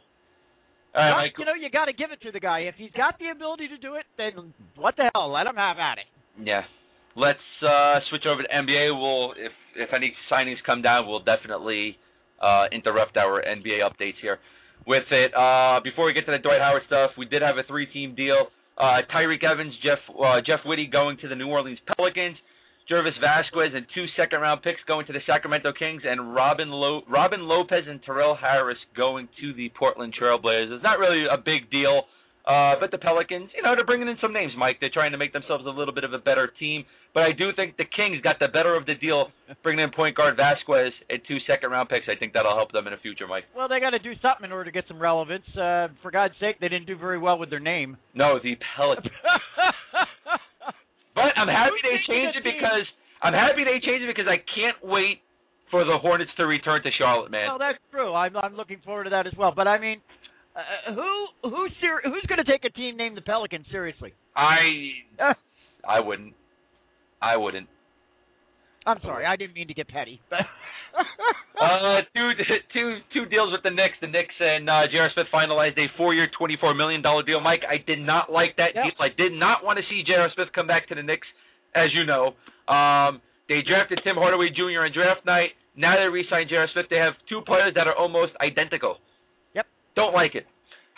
[0.94, 1.34] All right, Mike.
[1.38, 2.68] you know, you got to give it to the guy.
[2.68, 5.32] If he's got the ability to do it, then what the hell?
[5.32, 6.08] Let him have at it.
[6.44, 6.64] Yeah.
[7.16, 8.92] Let's uh, switch over to NBA.
[8.92, 11.98] We'll if if any signings come down, we'll definitely
[12.44, 14.40] uh, interrupt our NBA updates here
[14.86, 15.32] with it.
[15.34, 18.48] Uh, before we get to the Dwight Howard stuff, we did have a three-team deal.
[18.78, 22.36] Uh, Tyreke Evans, Jeff uh, Jeff Withey going to the New Orleans Pelicans,
[22.92, 27.42] Greivis Vasquez and two second-round picks going to the Sacramento Kings, and Robin Lo- Robin
[27.42, 30.76] Lopez and Terrell Harris going to the Portland Trailblazers.
[30.76, 32.04] It's not really a big deal.
[32.46, 34.78] Uh, but the Pelicans, you know, they're bringing in some names, Mike.
[34.80, 36.86] They're trying to make themselves a little bit of a better team.
[37.12, 39.30] But I do think the Kings got the better of the deal,
[39.64, 42.06] bringing in point guard Vasquez and two second round picks.
[42.08, 43.46] I think that'll help them in the future, Mike.
[43.58, 45.46] Well, they got to do something in order to get some relevance.
[45.58, 47.98] Uh, for God's sake, they didn't do very well with their name.
[48.14, 49.10] No, the Pelicans.
[51.16, 52.60] But I'm happy they changed it taking a team?
[52.62, 52.86] because
[53.24, 55.24] I'm happy they changed it because I can't wait
[55.72, 57.48] for the Hornets to return to Charlotte, man.
[57.48, 58.14] well, that's true.
[58.14, 59.54] I'm I'm looking forward to that as well.
[59.56, 60.02] But I mean,
[60.56, 64.14] uh, who who ser- who's going to take a team named the Pelicans seriously?
[64.36, 65.34] I Uh,
[65.88, 66.34] I wouldn't.
[67.22, 67.68] I wouldn't.
[68.86, 70.22] I'm sorry, I didn't mean to get petty.
[70.30, 70.40] But
[71.56, 72.32] Uh, two
[72.74, 73.96] two two deals with the Knicks.
[74.02, 75.10] The Knicks and uh, J.R.
[75.14, 77.40] Smith finalized a four-year, twenty-four million dollar deal.
[77.40, 78.84] Mike, I did not like that Yep.
[78.84, 78.94] deal.
[79.00, 80.30] I did not want to see J.R.
[80.36, 81.28] Smith come back to the Knicks,
[81.74, 82.36] as you know.
[82.72, 84.84] Um, they drafted Tim Hardaway Jr.
[84.84, 85.52] on draft night.
[85.78, 86.68] Now they re-signed J.R.
[86.74, 86.88] Smith.
[86.90, 88.98] They have two players that are almost identical.
[89.56, 89.66] Yep.
[89.96, 90.46] Don't like it.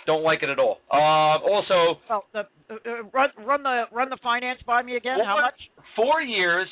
[0.08, 0.80] Don't like it at all.
[0.89, 5.17] Um, also, well, the, uh, uh, run run the run the finance by me again.
[5.23, 5.60] How much?
[5.95, 6.67] four years,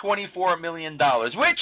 [0.00, 1.58] twenty-four million dollars, which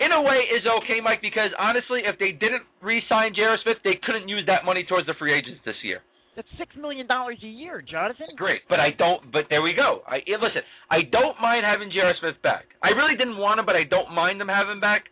[0.00, 3.58] in a way is okay, Mike, because honestly, if they didn't re-sign J.R.
[3.62, 6.02] Smith, they couldn't use that money towards the free agents this year.
[6.34, 8.32] That's six million dollars a year, Jonathan.
[8.36, 9.30] Great, but I don't.
[9.30, 10.00] But there we go.
[10.08, 10.64] I listen.
[10.90, 12.14] I don't mind having J.R.
[12.20, 12.64] Smith back.
[12.82, 15.04] I really didn't want him, but I don't mind them having him back.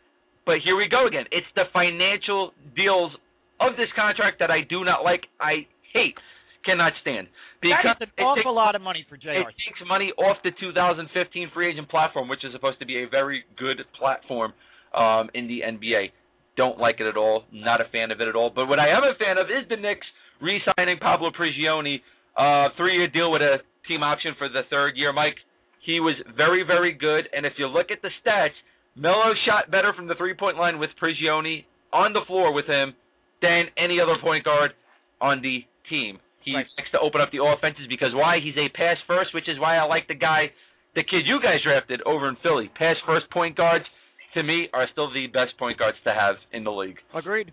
[0.47, 1.27] But here we go again.
[1.31, 3.13] It's the financial deals
[3.61, 5.29] of this contract that I do not like.
[5.39, 6.17] I hate,
[6.65, 7.29] cannot stand
[7.61, 9.31] because that is an awful takes- lot of money for JR.
[9.31, 13.09] it takes money off the 2015 free agent platform, which is supposed to be a
[13.09, 14.53] very good platform
[14.95, 16.11] um, in the NBA.
[16.57, 17.45] Don't like it at all.
[17.53, 18.51] Not a fan of it at all.
[18.55, 20.07] But what I am a fan of is the Knicks
[20.41, 22.01] re-signing Pablo Prigioni,
[22.37, 25.13] uh, three-year deal with a team option for the third year.
[25.13, 25.37] Mike,
[25.85, 27.29] he was very, very good.
[27.33, 28.57] And if you look at the stats,
[28.97, 32.95] Melo shot better from the three-point line with Prigioni on the floor with him
[33.43, 34.73] than any other point guard
[35.21, 36.19] on the team.
[36.43, 36.67] He Right.
[36.79, 38.39] likes to open up the offenses because why?
[38.41, 40.53] He's a pass first, which is why I like the guy,
[40.95, 42.69] the kid you guys drafted over in Philly.
[42.75, 43.85] Pass first point guards,
[44.35, 46.99] to me, are still the best point guards to have in the league.
[47.15, 47.53] Agreed.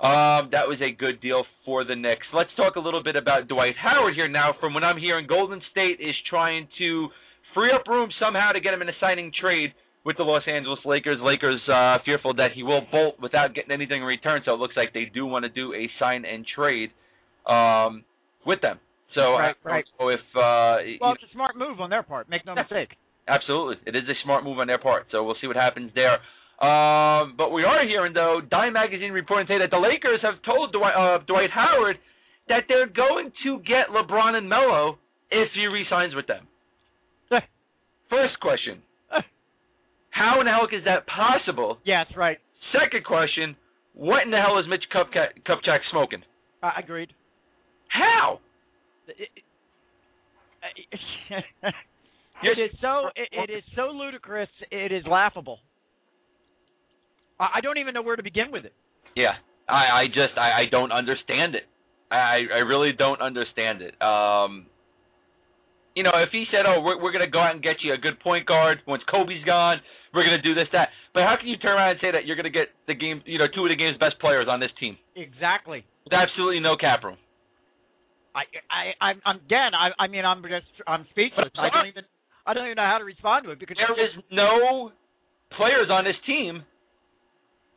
[0.00, 2.26] Um, that was a good deal for the Knicks.
[2.32, 4.52] Let's talk a little bit about Dwight Howard here now.
[4.60, 7.08] From what I'm hearing, Golden State is trying to
[7.54, 9.72] free up room somehow to get him in a signing trade
[10.04, 11.18] with the Los Angeles Lakers.
[11.20, 14.76] Lakers uh, fearful that he will bolt without getting anything in return, so it looks
[14.76, 16.90] like they do want to do a sign and trade
[17.46, 18.04] um,
[18.48, 18.80] with them.
[19.14, 19.84] So Right, I right.
[19.84, 22.28] if uh, Well, it's a smart move on their part.
[22.28, 22.96] Make no mistake.
[23.28, 25.06] Absolutely, it is a smart move on their part.
[25.12, 26.16] So we'll see what happens there.
[26.58, 30.72] Um, but we are hearing though, Dime Magazine reporting today that the Lakers have told
[30.72, 31.96] Dwight, uh, Dwight Howard
[32.48, 34.98] that they're going to get LeBron and Melo
[35.30, 36.48] if he resigns with them.
[38.10, 38.80] First question.
[40.10, 41.78] How in the hell is that possible?
[41.84, 42.38] Yeah, that's right.
[42.72, 43.54] Second question:
[43.94, 46.22] What in the hell is Mitch Kupchak, Kupchak smoking?
[46.62, 47.12] Uh, agreed.
[47.88, 48.40] How?
[49.08, 49.28] It,
[52.42, 54.48] it is so it, it is so ludicrous.
[54.70, 55.58] It is laughable.
[57.40, 58.72] I, I don't even know where to begin with it.
[59.16, 59.32] Yeah,
[59.68, 61.64] I, I just I, I don't understand it.
[62.10, 64.00] I I really don't understand it.
[64.02, 64.66] Um,
[65.94, 67.98] you know, if he said, "Oh, we're we're gonna go out and get you a
[67.98, 69.80] good point guard once Kobe's gone,
[70.14, 72.36] we're gonna do this that," but how can you turn around and say that you're
[72.36, 74.96] gonna get the game, you know, two of the game's best players on this team
[75.16, 75.84] Exactly.
[76.04, 77.16] with absolutely no cap room?
[78.38, 79.74] I I I'm, I'm again.
[79.74, 81.50] I I mean I'm just I'm speechless.
[81.58, 82.04] I don't even
[82.46, 84.92] I don't even know how to respond to it because There is no
[85.56, 86.62] players on this team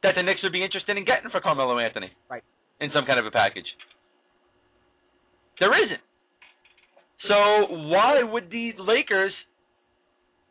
[0.04, 2.12] that the Knicks would be interested in getting for Carmelo Anthony.
[2.30, 2.43] Right.
[2.80, 3.67] In some kind of a package.
[5.60, 6.02] There isn't.
[7.28, 9.34] So why would the Lakers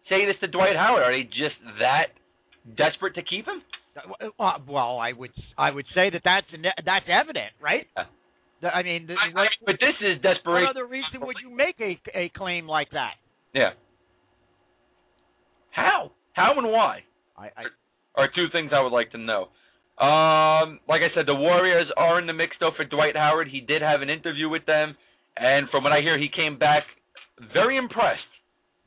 [0.08, 1.02] say this to Dwight Howard?
[1.02, 2.14] Are they just that
[2.76, 3.62] desperate to keep him?
[4.38, 6.46] Uh, well, I would I would say that that's
[6.86, 7.86] that's evident, right?
[7.96, 8.04] Yeah.
[8.68, 10.66] I mean, the, I, I, but this is desperation.
[10.66, 13.14] what other reason would you make a a claim like that?
[13.54, 13.70] Yeah.
[15.70, 16.12] How?
[16.34, 17.00] How and why?
[17.36, 17.64] I, I
[18.16, 19.48] are two things I would like to know.
[20.02, 23.48] Um, like I said, the Warriors are in the mix though for Dwight Howard.
[23.48, 24.96] He did have an interview with them,
[25.36, 26.84] and from what I hear, he came back
[27.52, 28.20] very impressed.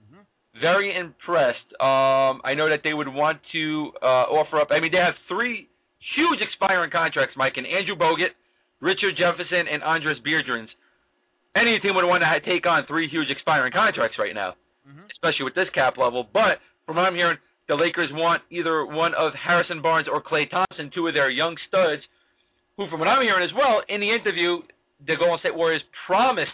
[0.04, 0.26] Mhm.
[0.62, 1.66] Very impressed.
[1.80, 4.70] Um, I know that they would want to uh, offer up.
[4.72, 5.68] I mean, they have three
[6.16, 8.34] huge expiring contracts, Mike, and Andrew Bogut,
[8.84, 10.68] Richard Jefferson, and Andris Biedrins.
[11.56, 15.10] Any team would want to take on three huge expiring contracts right now Mhm.
[15.12, 16.26] especially with this cap level.
[16.34, 20.50] But from what I'm hearing, the Lakers want either one of Harrison Barnes or Klay
[20.50, 22.04] Thompson, two of their young studs,
[22.76, 24.62] who, from what I'm hearing as well, in the interview,
[25.06, 26.52] the Golden State Warriors promised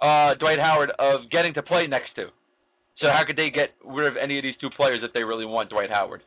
[0.00, 2.30] uh, Dwight Howard of getting to play next to.
[2.98, 5.46] So how could they get rid of any of these two players if they really
[5.46, 6.22] want Dwight Howard?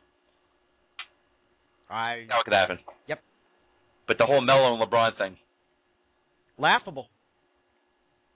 [1.88, 2.78] I How could happen?
[3.06, 3.22] Yep.
[4.08, 5.36] But the whole Melo and LeBron thing,
[6.58, 7.06] laughable.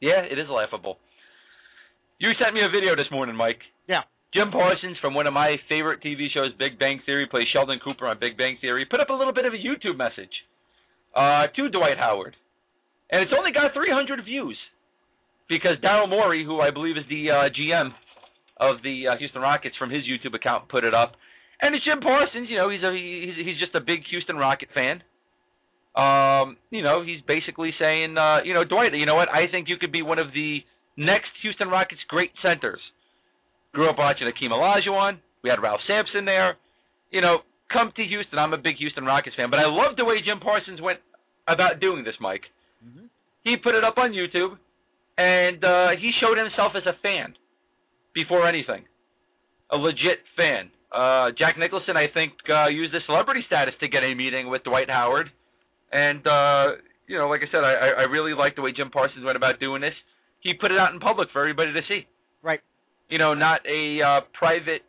[0.00, 0.98] yeah, it is laughable.
[2.18, 3.58] You sent me a video this morning, Mike.
[3.88, 4.02] Yeah.
[4.32, 8.06] Jim Parsons from one of my favorite TV shows, Big Bang Theory, plays Sheldon Cooper
[8.06, 10.30] on Big Bang Theory, put up a little bit of a YouTube message
[11.16, 12.36] uh, to Dwight Howard.
[13.10, 14.56] And it's only got 300 views
[15.48, 17.90] because Daryl Morey, who I believe is the uh, GM
[18.60, 21.12] of the uh, Houston Rockets from his YouTube account, put it up.
[21.60, 24.68] And it's Jim Parsons, you know, he's a he's, he's just a big Houston Rocket
[24.72, 25.02] fan.
[25.94, 29.28] Um, you know, he's basically saying, uh, you know, Dwight, you know what?
[29.28, 30.60] I think you could be one of the
[30.96, 32.80] next Houston Rockets great centers.
[33.74, 35.18] Grew up watching Akeem Olajuwon.
[35.42, 36.56] We had Ralph Sampson there.
[37.10, 37.38] You know,
[37.72, 38.38] come to Houston.
[38.38, 40.98] I'm a big Houston Rockets fan, but I love the way Jim Parsons went
[41.48, 42.44] about doing this, Mike.
[42.84, 43.08] Mhm.
[43.44, 44.56] He put it up on YouTube,
[45.18, 47.36] and uh, he showed himself as a fan
[48.14, 48.84] before anything,
[49.70, 50.70] a legit fan.
[50.92, 54.62] Uh, Jack Nicholson, I think, uh, used his celebrity status to get a meeting with
[54.64, 55.30] Dwight Howard,
[55.92, 56.66] and uh,
[57.06, 59.60] you know, like I said, I, I really like the way Jim Parsons went about
[59.60, 59.94] doing this.
[60.40, 62.06] He put it out in public for everybody to see.
[62.42, 62.60] Right.
[63.08, 64.82] You know, not a uh, private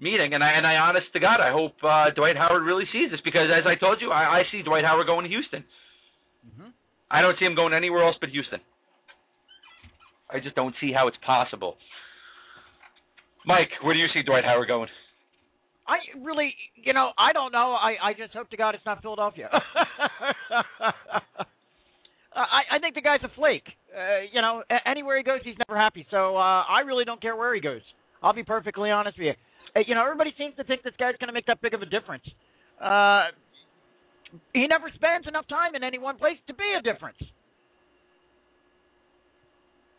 [0.00, 0.34] meeting.
[0.34, 3.20] And I and I, honest to God, I hope uh, Dwight Howard really sees this
[3.24, 5.64] because, as I told you, I, I see Dwight Howard going to Houston.
[6.46, 6.72] Mhm.
[7.10, 8.60] I don't see him going anywhere else but Houston.
[10.30, 11.76] I just don't see how it's possible.
[13.44, 14.88] Mike, where do you see Dwight Howard going?
[15.86, 17.72] I really, you know, I don't know.
[17.74, 19.48] I I just hope to God it's not Philadelphia.
[22.34, 23.66] I I think the guy's a flake.
[23.92, 26.06] Uh, you know, anywhere he goes, he's never happy.
[26.10, 27.82] So uh, I really don't care where he goes.
[28.22, 29.34] I'll be perfectly honest with you.
[29.74, 31.82] Uh, you know, everybody seems to think this guy's going to make that big of
[31.82, 32.24] a difference.
[32.80, 33.24] Uh,
[34.54, 37.18] he never spends enough time in any one place to be a difference.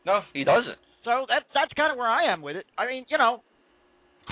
[0.06, 0.80] No, he doesn't.
[1.06, 2.66] So that's that's kind of where I am with it.
[2.78, 3.44] I mean, you know,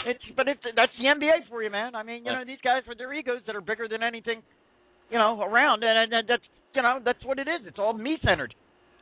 [0.06, 1.96] it's but it's that's the NBA for you, man.
[1.96, 2.40] I mean, you Yeah.
[2.40, 4.42] know, these guys with their egos that are bigger than anything,
[5.10, 7.66] you know, around, and, and that's you know that's what it is.
[7.68, 8.54] It's all me centered.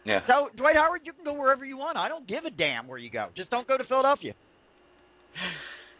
[0.05, 0.19] Yeah.
[0.27, 1.97] So Dwight Howard, you can go wherever you want.
[1.97, 3.27] I don't give a damn where you go.
[3.35, 4.33] Just don't go to Philadelphia.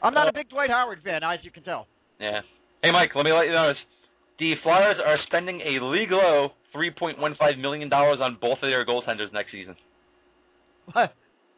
[0.02, 1.86] I'm not a big Dwight Howard fan, as you can tell.
[2.20, 2.40] Yeah.
[2.82, 3.78] Hey, Mike, let me let you know this.
[4.40, 9.52] The Flyers are spending a league low $3.15 million on both of their goaltenders next
[9.52, 9.76] season.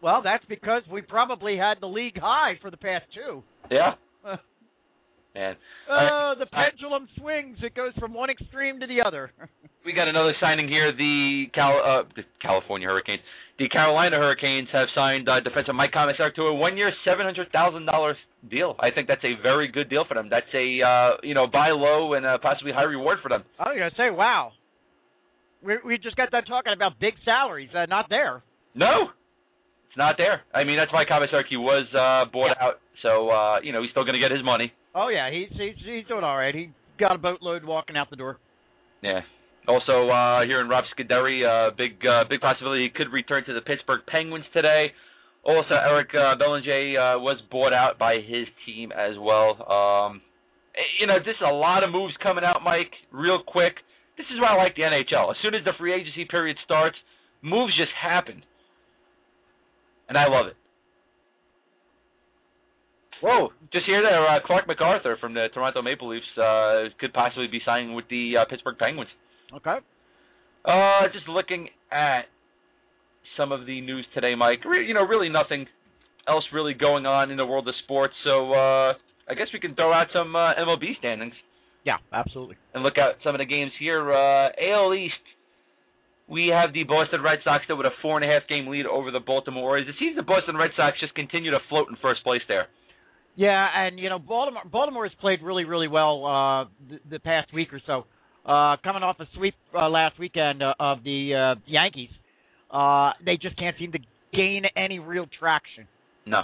[0.01, 3.43] Well, that's because we probably had the league high for the past two.
[3.69, 3.93] Yeah.
[5.33, 5.55] Uh, Man.
[5.89, 7.57] Oh, the I- pendulum swings.
[7.63, 9.31] It goes from one extreme to the other.
[9.83, 10.91] We got another signing here.
[10.95, 13.21] The Cal, uh, the California Hurricanes,
[13.57, 17.85] the Carolina Hurricanes have signed uh, defensive Mike Komisarek to a one-year, seven hundred thousand
[17.87, 18.15] dollars
[18.47, 18.75] deal.
[18.79, 20.27] I think that's a very good deal for them.
[20.29, 23.43] That's a uh, you know buy low and uh, possibly high reward for them.
[23.57, 24.51] I was gonna say, wow.
[25.63, 27.69] We we just got done talking about big salaries.
[27.75, 28.43] Uh, not there.
[28.75, 29.09] No,
[29.91, 30.43] it's not there.
[30.55, 31.03] I mean, that's why
[31.49, 34.39] he was uh, bought out, so uh, you know he's still going to get his
[34.39, 34.71] money.
[34.95, 36.55] Oh yeah, he's he's he's doing all right.
[36.55, 38.39] He got a boatload walking out the door.
[39.03, 39.19] Yeah.
[39.67, 43.53] Also, uh, here in Rob Scuderi, uh, big uh, big possibility he could return to
[43.53, 44.93] the Pittsburgh Penguins today.
[45.43, 49.59] Also, Eric uh, Belanger uh, was bought out by his team as well.
[49.67, 50.21] Um,
[50.73, 53.73] eh, you know, this is a lot of moves coming out, Mike, real quick.
[54.17, 55.31] This is why I like the NHL.
[55.31, 56.95] As soon as the free agency period starts,
[57.41, 58.43] moves just happen,
[60.11, 60.57] and I love it.
[63.23, 63.49] Whoa!
[63.71, 67.59] Just hear there, uh, Clarke MacArthur from the Toronto Maple Leafs uh, could possibly be
[67.63, 69.09] signing with the uh, Pittsburgh Penguins.
[69.55, 69.77] Okay.
[70.65, 72.23] Uh, just looking at
[73.37, 74.65] some of the news today, Mike.
[74.65, 75.67] Re- you know, really nothing
[76.27, 78.13] else really going on in the world of sports.
[78.23, 78.93] So uh,
[79.29, 81.33] I guess we can throw out some uh, MLB standings
[81.85, 82.57] Yeah, absolutely.
[82.73, 84.11] and look at some of the games here.
[84.13, 85.13] Uh, AL East,
[86.31, 88.85] we have the Boston Red Sox still with a four and a half game lead
[88.85, 89.89] over the Baltimore Orioles.
[89.89, 92.67] It seems the Boston Red Sox just continue to float in first place there.
[93.35, 97.53] Yeah, and you know Baltimore Baltimore has played really really well uh the, the past
[97.53, 98.05] week or so.
[98.45, 102.09] Uh coming off a sweep uh, last weekend uh, of the uh Yankees.
[102.71, 103.99] Uh they just can't seem to
[104.33, 105.87] gain any real traction.
[106.25, 106.41] No,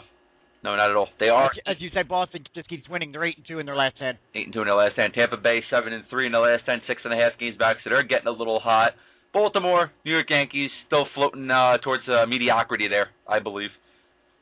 [0.64, 1.08] no, not at all.
[1.20, 3.12] They are As, as you said Boston just keeps winning.
[3.12, 4.16] They're 8 and 2 in their last 10.
[4.36, 5.12] eight and two in the last ten.
[5.12, 7.78] Tampa Bay seven and three in the last ten, six and a half games back,
[7.84, 8.92] so they're getting a little hot.
[9.38, 13.70] Baltimore, New York Yankees still floating uh, towards uh, mediocrity there, I believe.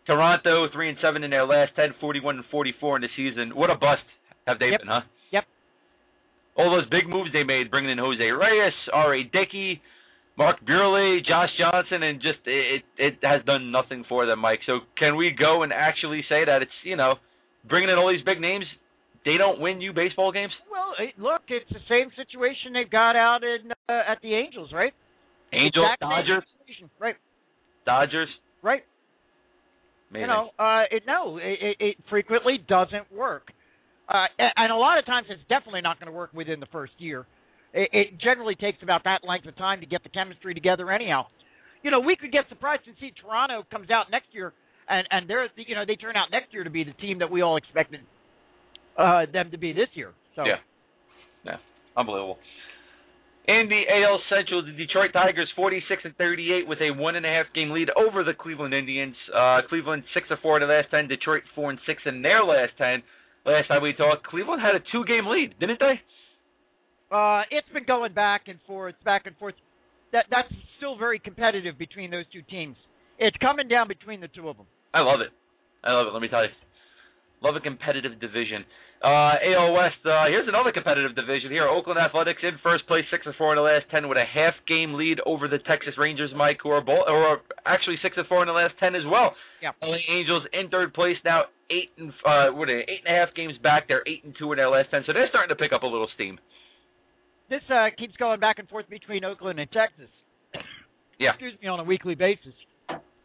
[0.08, 3.54] Toronto three and seven in their last ten, forty-one and forty-four in the season.
[3.54, 4.08] What a bust
[4.48, 4.80] have they Yep.
[4.80, 5.02] been, huh?
[5.32, 5.44] Yep.
[6.56, 9.24] All those big moves they made, bringing in Jose Reyes, R.A.
[9.24, 9.82] Dickey,
[10.38, 14.60] Mark Buehrle, Josh Johnson, and just it it has done nothing for them, Mike.
[14.66, 17.16] So can we go and actually say that it's you know
[17.68, 18.64] bringing in all these big names,
[19.26, 20.54] they don't win you baseball games?
[20.72, 24.94] Well, look, it's the same situation they've got out in uh, at the Angels, right?
[25.52, 26.44] Angels, Dodgers.
[27.00, 27.16] Right.
[27.86, 28.30] Dodgers,
[28.62, 28.84] Right.
[30.10, 30.22] amazing.
[30.22, 33.52] You know, uh, it no, it, it, frequently doesn't work,
[34.10, 36.66] uh, and, and a lot of times it's definitely not going to work within the
[36.72, 37.28] first year.
[37.74, 40.92] It, it generally takes about that length of time to get the chemistry together.
[40.92, 41.28] Anyhow,
[41.84, 44.52] you know, we could get surprised and see Toronto comes out next year,
[44.90, 47.30] and and they're you know they turn out next year to be the team that
[47.30, 48.02] we all expected
[48.98, 50.14] uh, them to be this year.
[50.36, 50.56] So Yeah.
[51.98, 52.38] Unbelievable.
[53.48, 57.30] In the AL Central, the Detroit Tigers 46 and 38 with a one and a
[57.30, 59.16] half game lead over the Cleveland Indians.
[59.34, 61.08] Uh, Cleveland six and four in the last ten.
[61.08, 63.04] Detroit four and six in their last ten.
[63.46, 66.02] Last time we talked, Cleveland had a two game lead, didn't they?
[67.16, 69.54] Uh, it's been going back and forth, back and forth.
[70.12, 72.76] That that's still very competitive between those two teams.
[73.20, 74.66] It's coming down between the two of them.
[74.92, 75.30] I love it.
[75.84, 76.14] I love it.
[76.14, 76.50] Let me tell you,
[77.46, 78.66] love a competitive division.
[79.06, 80.02] Uh, AL West.
[80.02, 81.70] Uh, here's another competitive division here.
[81.70, 84.58] Oakland Athletics in first place, six and four in the last ten, with a half
[84.68, 88.42] game lead over the Texas Rangers, Mike, who are both, are actually six and four
[88.42, 89.38] in the last ten as well.
[89.62, 89.78] Yeah.
[89.84, 93.20] LA Angels in third place now, eight and uh, what are they, eight and a
[93.20, 93.88] half games back.
[93.88, 95.88] They're eight and two in their last ten, so they're starting to pick up a
[95.88, 96.40] little steam.
[97.50, 100.10] This uh, keeps going back and forth between Oakland and Texas.
[101.20, 101.32] Yeah.
[101.38, 102.58] Excuse me, on a weekly basis.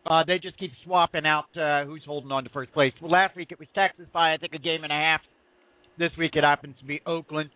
[0.07, 2.93] Uh, they just keep swapping out uh, who's holding on to first place.
[3.03, 5.21] Well, last week it was Texas by I think a game and a half.
[5.99, 7.51] This week it happens to be Oakland.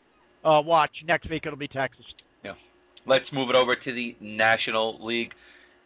[0.45, 2.05] Uh, watch next week it'll be Texas.
[2.45, 2.53] Yeah.
[3.07, 5.31] Let's move it over to the National League.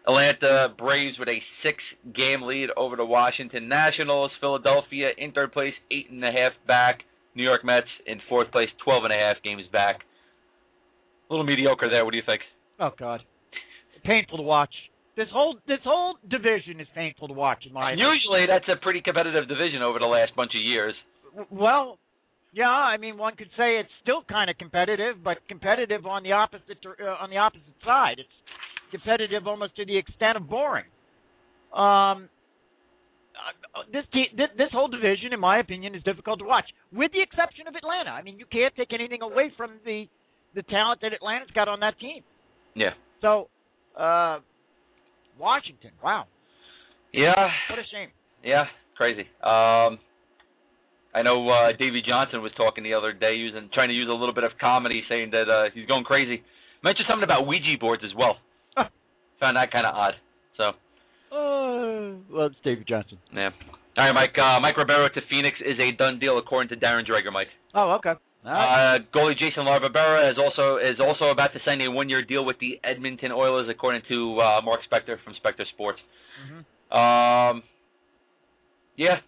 [0.06, 4.30] Atlanta Braves with a six-game lead over the Washington Nationals.
[4.40, 7.00] Philadelphia in third place, eight and a half back.
[7.34, 10.00] New York Mets in fourth place, twelve and a half games back.
[11.28, 12.04] A little mediocre there.
[12.04, 12.40] What do you think?
[12.80, 13.20] Oh God,
[14.04, 14.72] painful to watch.
[15.18, 18.06] This whole this whole division is painful to watch in my opinion.
[18.06, 20.94] Usually, that's a pretty competitive division over the last bunch of years.
[21.50, 21.98] Well,
[22.52, 26.30] yeah, I mean one could say it's still kind of competitive, but competitive on the
[26.38, 28.22] opposite uh, on the opposite side.
[28.22, 28.36] It's
[28.92, 30.86] competitive almost to the extent of boring.
[31.74, 32.30] Um,
[33.34, 37.10] uh, this te- this, this whole division, in my opinion, is difficult to watch, with
[37.10, 38.10] the exception of Atlanta.
[38.10, 40.06] I mean, you can't take anything away from the
[40.54, 42.22] the talent that Atlanta's got on that team.
[42.76, 42.94] Yeah.
[43.20, 43.48] So,
[43.98, 44.38] uh,
[45.39, 45.91] Washington.
[46.03, 46.26] Wow.
[47.12, 47.32] Yeah.
[47.70, 48.09] What a shame.
[48.45, 48.64] Yeah,
[48.97, 49.22] crazy.
[49.43, 49.99] Um,
[51.14, 54.12] I know uh, Davey Johnson was talking the other day, using trying to use a
[54.12, 56.43] little bit of comedy, saying that uh, he's going crazy.
[56.84, 58.36] Mentioned something about Ouija boards as well.
[59.41, 60.14] Found that kind of odd.
[60.57, 60.64] So.
[61.34, 63.18] Uh, well, it's David Johnson.
[63.32, 63.51] Yeah.
[63.97, 64.39] All right, Mike.
[64.39, 67.49] Uh, Mike Ribeiro to Phoenix is a done deal according to Darren Dreger, Mike.
[67.74, 68.12] Oh, okay.
[68.45, 68.97] Right.
[68.97, 72.45] Uh, goalie Jason LaBarbera is also is also about to sign a one year deal
[72.45, 75.99] with the Edmonton Oilers, according to uh, Mark Spector from Spector Sports.
[76.47, 76.97] Mhm.
[76.97, 77.62] Um,
[78.97, 79.20] yeah,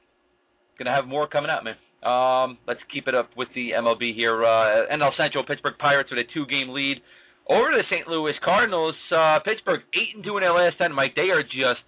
[0.79, 1.77] gonna have more coming out, man.
[2.03, 4.45] Um, let's keep it up with the MLB here.
[4.45, 7.03] Uh, NL Central Pittsburgh Pirates with a two game lead
[7.49, 8.09] over the St.
[8.09, 8.95] Louis Cardinals.
[9.15, 10.93] Uh, Pittsburgh eight and two in their last ten.
[10.95, 11.83] Mike, they are just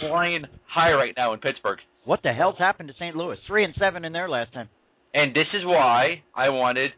[0.00, 1.78] flying high right now in Pittsburgh.
[2.04, 3.16] What the hell's happened to St.
[3.16, 3.38] Louis?
[3.46, 4.68] Three and seven in their last ten.
[5.14, 6.90] And this is why I wanted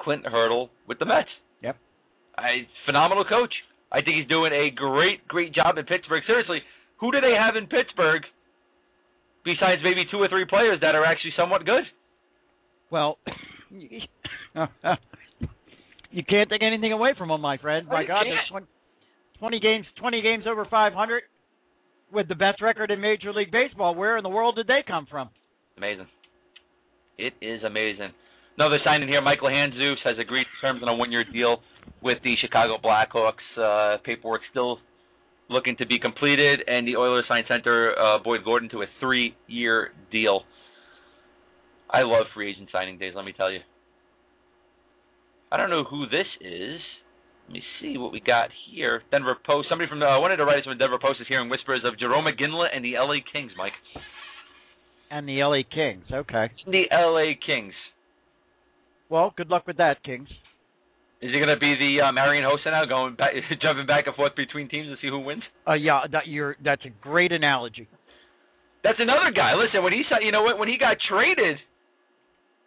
[0.00, 1.28] Clint Hurdle with the Mets.
[1.62, 1.76] Yep.
[2.38, 3.52] I phenomenal coach.
[3.92, 6.22] I think he's doing a great, great job in Pittsburgh.
[6.26, 6.60] Seriously,
[6.98, 8.22] who do they have in Pittsburgh
[9.44, 11.82] besides maybe two or three players that are actually somewhat good?
[12.90, 13.18] Well,
[13.70, 14.00] you
[16.28, 17.88] can't take anything away from them, my friend.
[17.88, 18.66] My God, there's 20,
[19.40, 21.22] 20 games, 20 games over 500
[22.12, 23.94] with the best record in Major League Baseball.
[23.94, 25.30] Where in the world did they come from?
[25.76, 26.06] Amazing.
[27.20, 28.12] It is amazing.
[28.56, 31.58] Another signing here, Michael Handzus has agreed to terms on a one-year deal
[32.02, 33.44] with the Chicago Blackhawks.
[33.56, 34.78] Uh, paperwork still
[35.50, 39.90] looking to be completed, and the Oilers signed center uh, Boyd Gordon to a three-year
[40.10, 40.44] deal.
[41.90, 43.12] I love free agent signing days.
[43.14, 43.60] Let me tell you.
[45.52, 46.80] I don't know who this is.
[47.48, 49.02] Let me see what we got here.
[49.10, 49.68] Denver Post.
[49.68, 51.82] Somebody from the uh, one of the writers from the Denver Post is hearing whispers
[51.84, 53.18] of Jarome Iginla and the L.A.
[53.32, 53.52] Kings.
[53.58, 53.72] Mike,
[55.10, 56.04] And the LA Kings.
[56.12, 56.50] Okay.
[56.66, 57.36] the L.A.
[57.44, 57.74] Kings.
[59.08, 60.28] Well, good luck with that, Kings.
[61.20, 63.32] Is he going to be the uh, Marian Hossa now, going back,
[63.62, 65.42] jumping back and forth between teams to see who wins?
[65.68, 66.56] Uh, yeah, that you're.
[66.64, 67.88] That's a great analogy.
[68.82, 69.52] That's another guy.
[69.54, 71.58] Listen, when he saw, you know what, when he got traded,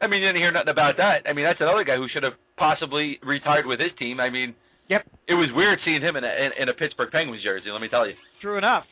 [0.02, 1.26] I mean, you didn't hear nothing about that.
[1.28, 4.20] I mean, that's another guy who should have possibly retired with his team.
[4.20, 4.54] I mean,
[4.90, 5.08] Yep.
[5.30, 7.72] it was weird seeing him in a in, in a Pittsburgh Penguins jersey.
[7.72, 8.84] Let me tell you, True enough.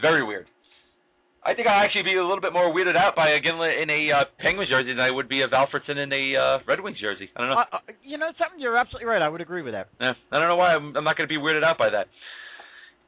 [0.00, 0.46] very weird.
[1.40, 4.12] I think I'd actually be a little bit more weirded out by Iginla in a
[4.12, 7.30] uh, Penguins jersey than I would be of Alfredsson in a uh, Red Wings jersey.
[7.34, 7.56] I don't know.
[7.56, 8.60] Uh, uh, you know something?
[8.60, 9.22] You're absolutely right.
[9.22, 9.88] I would agree with that.
[10.00, 12.08] Yeah, I don't know why I'm, I'm not going to be weirded out by that.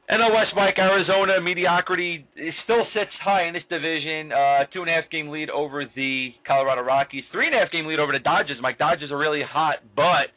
[0.09, 4.31] West, Mike, Arizona, mediocrity it still sits high in this division.
[4.31, 7.23] Uh, two and a half game lead over the Colorado Rockies.
[7.31, 8.57] Three and a half game lead over the Dodgers.
[8.61, 10.33] Mike, Dodgers are really hot, but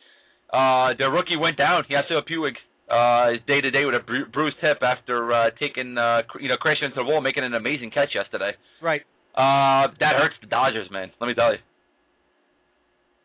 [0.55, 1.84] uh, their rookie went down.
[1.90, 2.53] Yasiel Puig
[2.91, 6.41] uh, is day to day with a bru- bruised hip after uh, taking, uh, cr-
[6.41, 8.53] you know, crashing into the wall, making an amazing catch yesterday.
[8.82, 9.03] Right.
[9.34, 11.11] Uh, that hurts the Dodgers, man.
[11.20, 11.59] Let me tell you.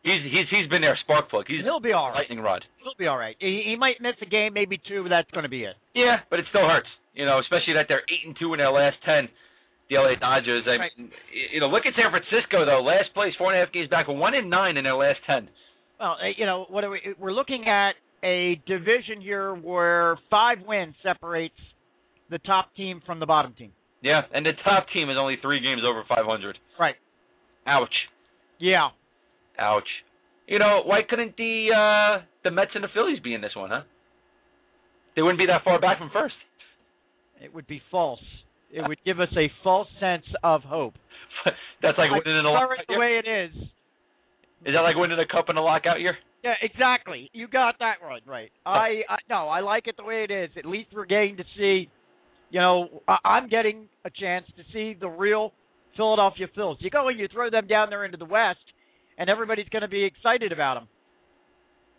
[0.02, 1.44] He's he's he's been their spark plug.
[1.46, 2.26] He's He'll be all right.
[2.26, 2.64] lightning rod.
[2.82, 3.36] He'll be all right.
[3.38, 5.76] He, he might miss a game, maybe two, but that's going to be it.
[5.94, 6.88] Yeah, but it still hurts.
[7.14, 9.28] You know, especially that they're eight and two in their last ten.
[9.90, 10.64] The LA Dodgers.
[10.66, 10.90] I Right.
[10.98, 11.10] mean,
[11.52, 12.82] you know, look at San Francisco though.
[12.82, 15.48] Last place, four and a half games back, one and nine in their last ten.
[16.00, 16.82] Well, uh, you know what?
[16.82, 17.92] Are we, we're looking at
[18.24, 21.54] a division here where five wins separates
[22.30, 23.72] the top team from the bottom team.
[24.02, 26.58] Yeah, and the top team is only three games over 500.
[26.78, 26.96] Right.
[27.66, 27.94] Ouch.
[28.58, 28.88] Yeah.
[29.58, 29.88] Ouch.
[30.46, 33.70] You know, why couldn't the uh the Mets and the Phillies be in this one,
[33.70, 33.82] huh?
[35.14, 36.34] They wouldn't be that far back from first.
[37.40, 38.20] It would be false.
[38.72, 40.94] It would give us a false sense of hope.
[41.82, 43.54] That's like winning in a lockout it the way it is.
[44.64, 46.16] Is that like winning a cup in a lockout year?
[46.42, 47.30] Yeah, exactly.
[47.32, 48.50] You got that one Right.
[48.66, 50.50] I, I no, I like it the way it is.
[50.56, 51.88] At least we're getting to see.
[52.50, 55.52] You know, I, I'm getting a chance to see the real
[55.96, 56.76] Philadelphia Phils.
[56.80, 58.58] You go and you throw them down there into the West,
[59.18, 60.88] and everybody's going to be excited about them.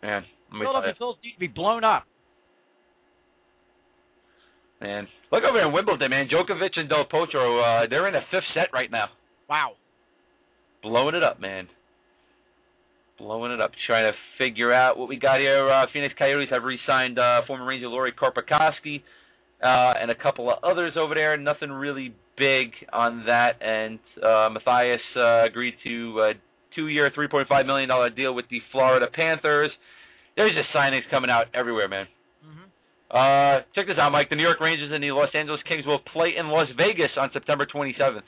[0.02, 0.74] Man, let me tell you.
[0.74, 2.04] Philadelphia Phils need to be blown up.
[4.82, 6.28] Man, look over in Wimbledon, man.
[6.28, 9.06] Djokovic and Del Potro, uh, they're in a fifth set right now,
[9.50, 9.74] Wow.
[10.82, 11.70] blowing it up, man.
[13.24, 15.71] Blowing it up, trying to figure out what we got here.
[15.71, 18.99] Uh, Phoenix Coyotes have re-signed uh, former Ranger Lori Korpikoski
[19.63, 21.38] uh, and a couple of others over there.
[21.38, 23.61] Nothing really big on that.
[23.61, 26.34] And uh, Matthias uh, agreed to a
[26.76, 29.71] two-year, $3.5 million deal with the Florida Panthers.
[30.36, 32.07] There's just signings coming out everywhere, man.
[32.43, 32.67] hmm
[33.09, 34.30] Uh, check this out, Mike.
[34.32, 37.30] The New York Rangers and the Los Angeles Kings will play in Las Vegas on
[37.32, 38.28] September 27th.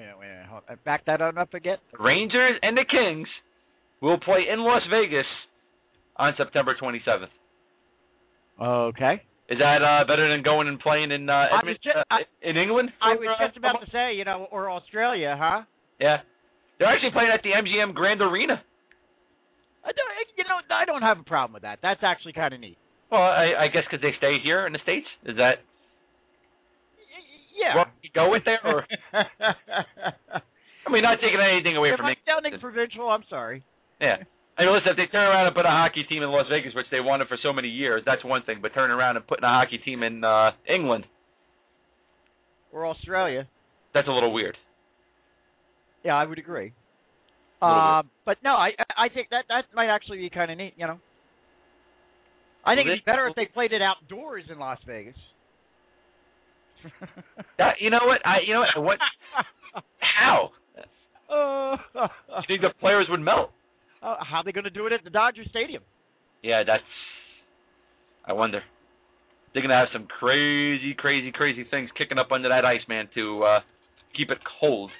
[0.00, 0.46] Wait, wait, wait.
[0.48, 1.76] hold- uh, Back that on up again.
[1.98, 3.28] Rangers and the Kings
[4.00, 5.26] will play in Las Vegas
[6.16, 7.28] on September 27th.
[8.60, 9.22] Okay.
[9.48, 12.02] Is that uh, better than going and playing in uh, I was Edmond- ju- uh,
[12.10, 12.90] I- in England?
[13.02, 15.62] I was just about to say, you know, or Australia, huh?
[16.00, 16.18] Yeah,
[16.78, 18.62] they're actually playing at the MGM Grand Arena.
[19.84, 21.80] I don't, you know, I don't have a problem with that.
[21.82, 22.76] That's actually kind of neat.
[23.10, 25.06] Well, I, I guess because they stay here in the states.
[25.26, 25.64] Is that
[27.60, 27.84] Yeah.
[28.02, 28.58] you go with there?
[28.64, 32.18] Or I mean, not taking anything away if from I'm Nick.
[32.26, 33.62] sounding provincial, I'm sorry.
[34.00, 34.16] Yeah.
[34.58, 36.74] I mean, listen, if they turn around and put a hockey team in Las Vegas,
[36.74, 38.58] which they wanted for so many years, that's one thing.
[38.60, 41.06] But turning around and putting a hockey team in uh England,
[42.72, 43.46] Or Australia.
[43.94, 44.56] that's a little weird.
[46.04, 46.72] Yeah, I would agree.
[47.62, 50.72] Uh, but no, I I think that that might actually be kind of neat.
[50.78, 50.98] You know,
[52.64, 55.16] I think Well, it'd be better if they played it outdoors in Las Vegas.
[57.58, 58.24] That you know what?
[58.24, 58.98] I you know what?
[59.74, 60.50] what how?
[61.30, 63.50] Uh, you think the players would melt?
[64.02, 65.82] uh, how are they going to do it at the Dodger Stadium?
[66.42, 66.82] Yeah, that's.
[68.26, 68.62] I wonder.
[69.52, 73.42] They're gonna have some crazy, crazy, crazy things kicking up under that ice, man, to
[73.42, 73.60] uh
[74.16, 74.90] keep it cold.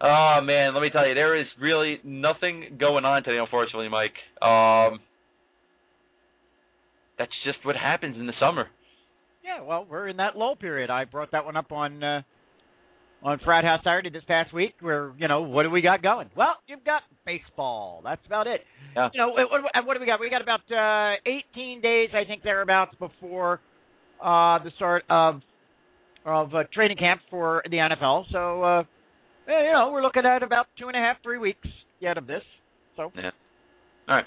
[0.00, 4.14] Oh man, let me tell you, there is really nothing going on today, unfortunately, Mike.
[4.40, 5.00] Um,
[7.18, 8.68] that's just what happens in the summer.
[9.44, 10.90] Yeah, well, we're in that lull period.
[10.90, 12.22] I brought that one up on uh,
[13.22, 14.74] on Frat House Saturday this past week.
[14.80, 16.30] Where you know what do we got going?
[16.34, 18.00] Well, you've got baseball.
[18.02, 18.62] That's about it.
[18.96, 19.10] Yeah.
[19.12, 20.18] You know, what, what, do we got?
[20.20, 21.16] We got about uh,
[21.54, 23.60] 18 days, I think, thereabouts before
[24.22, 25.42] uh, the start of
[26.24, 28.24] of uh, training camp for the NFL.
[28.32, 28.82] So, uh,
[29.46, 31.68] you know, we're looking at about two and a half, three weeks
[32.00, 32.42] yet of this.
[32.96, 33.30] So, Yeah.
[34.08, 34.24] All right.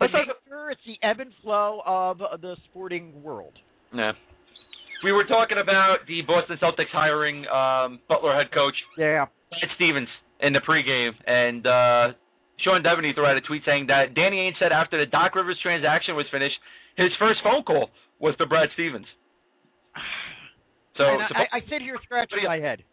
[0.00, 3.52] Let's make sure it's the ebb and flow of the sporting world.
[3.94, 4.12] Yeah.
[5.04, 9.26] We were talking about the Boston Celtics hiring um, Butler head coach Yeah.
[9.50, 10.08] Brad Stevens
[10.40, 12.16] in the pregame, and uh,
[12.64, 15.58] Sean Deveney threw out a tweet saying that Danny Ainge said after the Doc Rivers
[15.62, 16.56] transaction was finished,
[16.96, 19.06] his first phone call was to Brad Stevens.
[20.96, 22.84] So I, I, I sit here scratching my head.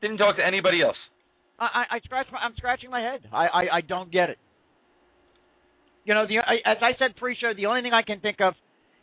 [0.00, 0.94] didn't talk to anybody else.
[1.58, 3.22] I, I, I scratch my, I'm scratching my head.
[3.32, 4.38] I, I, I don't get it.
[6.04, 8.54] You know, the I, as I said pre-show, the only thing I can think of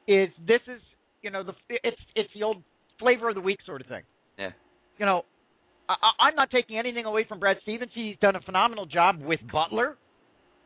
[0.07, 0.79] is this is
[1.22, 1.53] you know the
[1.84, 2.57] it's it's the old
[2.99, 4.03] flavor of the week sort of thing.
[4.38, 4.49] Yeah.
[4.97, 5.26] You know,
[5.89, 7.91] I, I- I'm not taking anything away from Brad Stevens.
[7.93, 9.97] He's done a phenomenal job with Butler,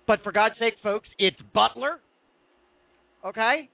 [0.08, 2.00] but for God's sake, folks, it's Butler.
[3.26, 3.70] Okay.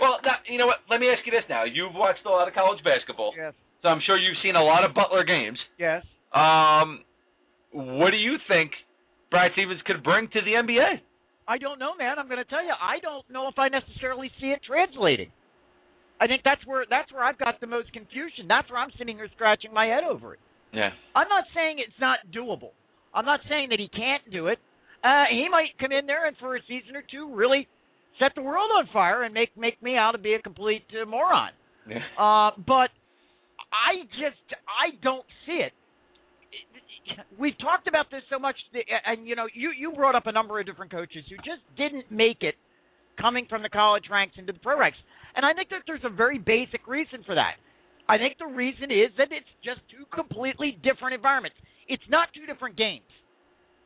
[0.00, 0.78] Well, now, you know what?
[0.90, 1.64] Let me ask you this now.
[1.64, 3.54] You've watched a lot of college basketball, Yes.
[3.82, 5.58] so I'm sure you've seen a lot of Butler games.
[5.78, 6.02] Yes.
[6.34, 7.00] Um,
[7.72, 8.72] what do you think
[9.30, 11.00] Brad Stevens could bring to the NBA?
[11.48, 12.18] I don't know, man.
[12.18, 15.30] I'm going to tell you, I don't know if I necessarily see it translating.
[16.22, 18.46] I think that's where that's where I've got the most confusion.
[18.46, 20.40] That's where I'm sitting here scratching my head over it.
[20.72, 20.90] Yeah.
[21.16, 22.70] I'm not saying it's not doable.
[23.12, 24.58] I'm not saying that he can't do it.
[25.02, 27.66] Uh, he might come in there and for a season or two really
[28.20, 31.04] set the world on fire and make make me out to be a complete uh,
[31.04, 31.50] moron.
[31.90, 31.98] Yeah.
[32.14, 32.94] Uh, but
[33.74, 35.72] I just I don't see it.
[37.36, 38.54] We've talked about this so much,
[39.04, 42.12] and you know, you you brought up a number of different coaches who just didn't
[42.12, 42.54] make it
[43.22, 44.98] coming from the college ranks into the pro ranks,
[45.36, 47.54] and I think that there's a very basic reason for that.
[48.08, 51.56] I think the reason is that it's just two completely different environments.
[51.86, 53.06] It's not two different games.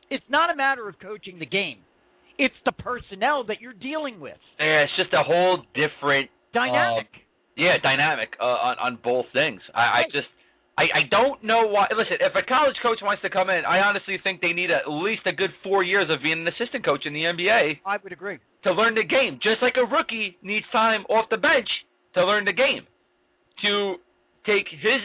[0.09, 1.77] It's not a matter of coaching the game.
[2.39, 4.37] It's the personnel that you're dealing with.
[4.59, 7.07] Yeah, it's just a whole different Dynamic.
[7.55, 9.61] yeah dynamic uh, on on both things.
[9.73, 10.27] I, I just
[10.77, 11.87] I I don't know why.
[11.91, 14.87] Listen, if a college coach wants to come in, I honestly think they need at
[14.87, 18.11] least a good four years of being an assistant coach in the NBA I would
[18.13, 18.37] agree.
[18.63, 19.39] to learn the game.
[19.41, 21.67] Just like a rookie needs time off the bench
[22.13, 22.85] to learn the game,
[23.63, 23.95] to
[24.45, 25.01] take his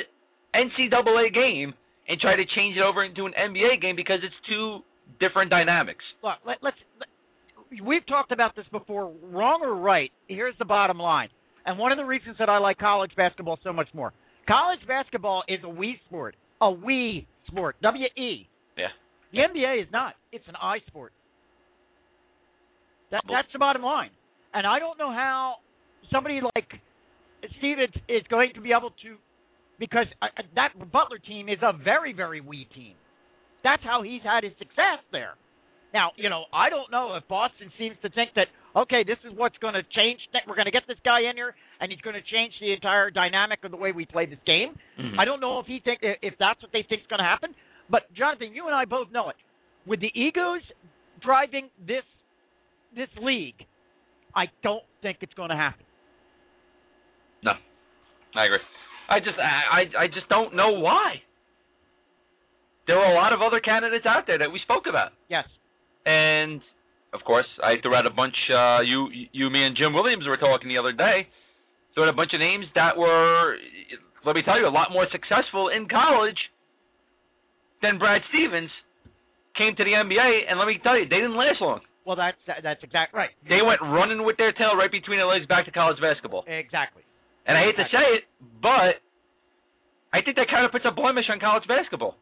[0.55, 1.75] NCAA game
[2.09, 4.81] and try to change it over into an NBA game because it's two
[5.21, 6.05] different dynamics.
[6.23, 6.77] Look, let, let's.
[7.01, 7.09] Let,
[7.83, 10.11] we've talked about this before, wrong or right.
[10.29, 11.29] Here's the bottom line,
[11.65, 14.13] and one of the reasons that I like college basketball so much more.
[14.49, 18.49] College basketball is a we sport, a we sport, W E.
[18.77, 18.89] Yeah.
[19.33, 20.15] The NBA is not.
[20.33, 21.13] It's an I sport.
[23.11, 24.11] That, that's the bottom line.
[24.55, 25.57] And I don't know how
[26.11, 26.69] somebody like
[27.59, 29.17] Stevens is going to be able to,
[29.79, 30.07] because
[30.55, 32.95] that Butler team is a very, very we team.
[33.65, 35.35] That's how he's had his success there.
[35.95, 39.33] Now, you know, I don't know if Boston seems to think that okay, this is
[39.37, 40.21] what's going to change.
[40.47, 43.11] We're going to get this guy in here, and he's going to change the entire
[43.11, 44.79] dynamic of the way we play this game.
[44.99, 45.19] Mhm.
[45.19, 47.55] I don't know if he think if that's what they think is going to happen.
[47.91, 49.37] But Jonathan, you and I both know it.
[49.87, 50.63] With the egos
[51.21, 52.05] driving this
[52.95, 53.67] this league,
[54.35, 55.85] I don't think it's going to happen.
[57.43, 57.53] No,
[58.35, 58.59] I agree.
[59.09, 59.63] I just I
[59.99, 61.23] I I just don't know why.
[62.87, 65.47] There are a lot of other candidates out there that we spoke about, Yes.
[66.05, 66.61] and
[67.13, 68.35] of course I threw out a bunch.
[68.49, 71.29] Uh, you you me and Jim Williams were talking the other day.
[71.95, 73.57] Threw out a bunch of names that were,
[74.25, 76.41] let me tell you, a lot more successful in college
[77.83, 78.71] than Brad Stevens.
[79.53, 81.85] Came to the NBA, and let me tell you, they didn't last long.
[82.09, 83.31] Well, that's that, that's exactly right.
[83.45, 86.49] They went running with their tail right between their legs back to college basketball.
[86.49, 87.05] Exactly.
[87.45, 88.25] And I hate to say it,
[88.63, 89.03] but
[90.13, 92.17] I think that kind of puts a blemish on college basketball.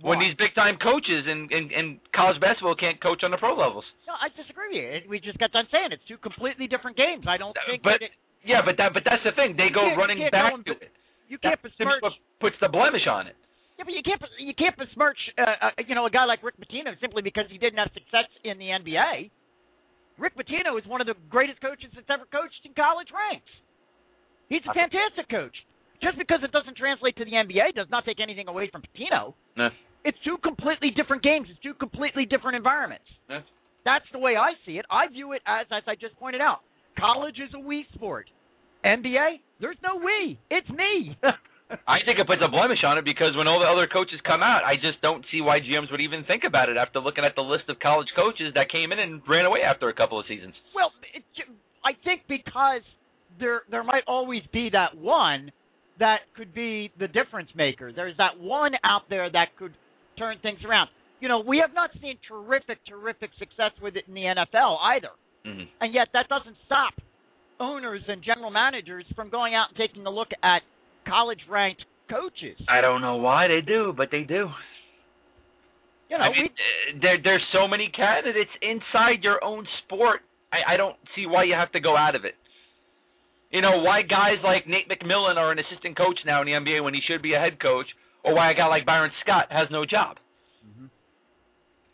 [0.00, 3.58] When these big time coaches in, in, in college basketball can't coach on the pro
[3.58, 3.82] levels.
[4.06, 5.10] No, I disagree with you.
[5.10, 7.26] We just got done saying it's two completely different games.
[7.26, 8.14] I don't think But- that it,
[8.46, 9.58] Yeah, but that but that's the thing.
[9.58, 10.94] They go running back to it.
[11.26, 12.02] you can't me besmirch.
[12.02, 13.34] what puts the blemish on it.
[13.74, 16.62] Yeah, but you can't you can't besmirch uh, uh, you know a guy like Rick
[16.62, 19.30] Pitino simply because he didn't have success in the NBA.
[20.18, 23.50] Rick Pitino is one of the greatest coaches that's ever coached in college ranks.
[24.48, 25.54] He's a fantastic coach.
[26.02, 29.34] Just because it doesn't translate to the NBA does not take anything away from Pitino.
[29.56, 29.68] No.
[30.08, 31.48] It's two completely different games.
[31.50, 33.04] It's two completely different environments.
[33.28, 33.44] Yeah.
[33.84, 34.86] That's the way I see it.
[34.88, 36.64] I view it as, as I just pointed out,
[36.98, 38.24] college is a we sport.
[38.86, 40.40] NBA, there's no we.
[40.48, 41.12] It's me.
[41.86, 44.40] I think it puts a blemish on it because when all the other coaches come
[44.40, 47.36] out, I just don't see why GMs would even think about it after looking at
[47.36, 50.24] the list of college coaches that came in and ran away after a couple of
[50.24, 50.54] seasons.
[50.74, 51.22] Well, it,
[51.84, 52.80] I think because
[53.38, 55.52] there there might always be that one
[55.98, 57.92] that could be the difference maker.
[57.92, 59.74] There's that one out there that could
[60.18, 60.88] turn things around.
[61.20, 65.14] You know, we have not seen terrific, terrific success with it in the NFL either,
[65.44, 66.94] hmm and yet that doesn't stop
[67.60, 70.62] owners and general managers from going out and taking a look at
[71.08, 72.58] college-ranked coaches.
[72.68, 74.48] I don't know why they do, but they do.
[76.08, 80.20] You know, I mean, we uh, there there's so many candidates inside your own sport.
[80.52, 82.34] I, I don't see why you have to go out of it.
[83.50, 86.82] You know why guys like Nate McMillan are an assistant coach now in the NBA
[86.82, 87.86] when he should be a head coach,
[88.24, 90.16] or why a guy like Byron Scott has no job.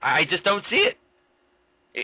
[0.02, 0.96] I I just don't see it.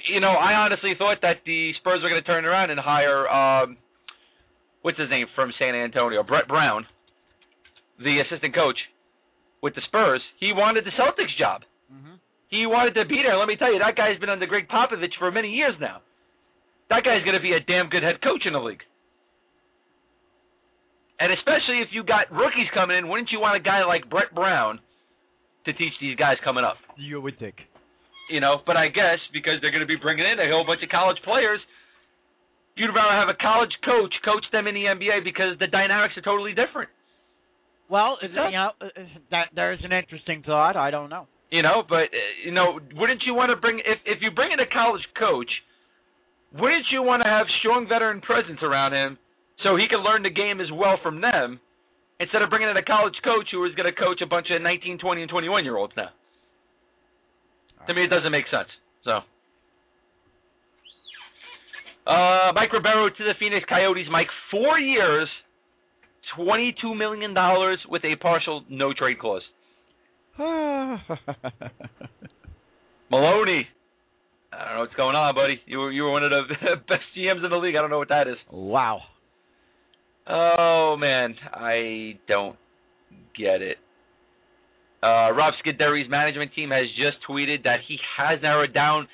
[0.08, 3.28] You know, I honestly thought that the Spurs were going to turn around and hire
[3.28, 3.76] um,
[4.82, 6.86] what's his name from San Antonio, Brett Brown,
[7.98, 8.78] the assistant coach
[9.62, 10.22] with the Spurs.
[10.38, 11.62] He wanted the Celtics job.
[11.92, 12.18] Mhm.
[12.48, 13.36] He wanted to be there.
[13.36, 16.00] Let me tell you, that guy's been under Gregg Popovich for many years now.
[16.88, 18.82] That guy's going to be a damn good head coach in the league.
[21.20, 24.34] And especially if you got rookies coming in, wouldn't you want a guy like Brett
[24.34, 24.80] Brown
[25.66, 26.76] to teach these guys coming up?
[26.96, 27.56] you would think.
[28.30, 30.82] You know, but I guess because they're going to be bringing in a whole bunch
[30.82, 31.60] of college players,
[32.76, 36.22] you'd rather have a college coach coach them in the NBA because the dynamics are
[36.22, 36.88] totally different.
[37.90, 38.70] Well, It you know,
[39.32, 40.76] that there's an interesting thought.
[40.76, 41.26] I don't know.
[41.50, 44.52] You know, but uh, you know, wouldn't you want to bring if if you bring
[44.52, 45.50] in a college coach,
[46.54, 49.18] wouldn't you want to have strong veteran presence around him
[49.62, 51.60] so he can learn the game as well from them
[52.18, 54.60] instead of bringing in a college coach who is going to coach a bunch of
[54.62, 56.10] 19, 20 and 21 year olds now?
[57.86, 58.68] To me, it doesn't make sense.
[59.04, 59.22] So,
[62.10, 64.06] uh, Mike Ribeiro to the Phoenix Coyotes.
[64.10, 65.28] Mike, four years,
[66.36, 69.42] twenty-two million dollars with a partial no trade clause.
[73.10, 73.66] Maloney.
[74.52, 75.60] I don't know what's going on, buddy.
[75.66, 76.36] You were you were one of the
[76.88, 77.76] best GMs in the league.
[77.76, 78.36] I don't know what that is.
[78.50, 79.00] wow.
[80.26, 82.56] Oh man, I don't
[83.36, 83.78] get it.
[85.02, 89.08] Uh, Rob Scuderi's management team has just tweeted that he has narrowed down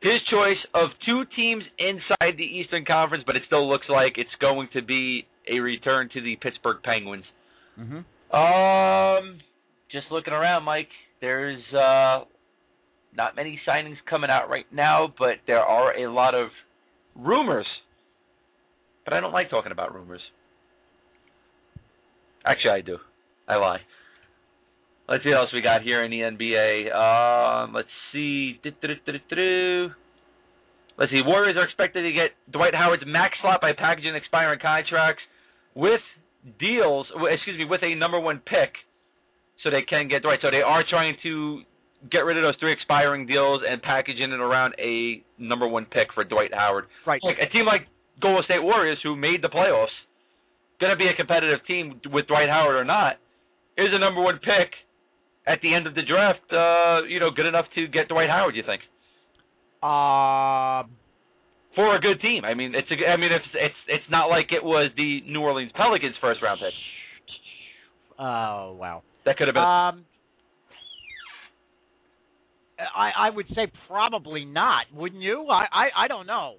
[0.00, 4.30] his choice of two teams inside the Eastern Conference, but it still looks like it's
[4.40, 7.24] going to be a return to the Pittsburgh Penguins.
[7.78, 8.34] Mm-hmm.
[8.34, 9.38] Um,
[9.92, 10.88] just looking around, Mike.
[11.20, 12.24] There's uh
[13.14, 16.48] not many signings coming out right now, but there are a lot of
[17.14, 17.66] rumors.
[19.10, 20.20] But I don't like talking about rumors.
[22.46, 22.98] Actually, I do.
[23.48, 23.80] I lie.
[25.08, 26.94] Let's see what else we got here in the NBA.
[26.94, 28.60] Um, let's see.
[28.62, 28.76] Let's
[31.10, 31.22] see.
[31.26, 35.22] Warriors are expected to get Dwight Howard's max slot by packaging expiring contracts
[35.74, 36.00] with
[36.60, 37.08] deals.
[37.32, 38.74] Excuse me, with a number one pick,
[39.64, 40.38] so they can get Dwight.
[40.40, 41.62] So they are trying to
[42.12, 46.12] get rid of those three expiring deals and packaging it around a number one pick
[46.14, 46.84] for Dwight Howard.
[47.04, 47.20] Right.
[47.24, 47.88] Like a team like
[48.20, 49.94] Golden State Warriors, who made the playoffs,
[50.80, 53.14] going to be a competitive team with Dwight Howard or not,
[53.76, 54.70] is a number one pick
[55.46, 56.40] at the end of the draft.
[56.52, 58.54] Uh, you know, good enough to get Dwight Howard.
[58.56, 58.82] You think?
[59.82, 60.90] Um.
[61.74, 62.44] for a good team.
[62.44, 65.40] I mean, it's a, I mean, it's it's it's not like it was the New
[65.40, 66.74] Orleans Pelicans first round pick.
[68.18, 69.02] Oh wow.
[69.24, 69.62] That could have been.
[69.62, 70.04] Um.
[72.96, 74.86] I I would say probably not.
[74.94, 75.46] Wouldn't you?
[75.50, 76.54] I I, I don't know.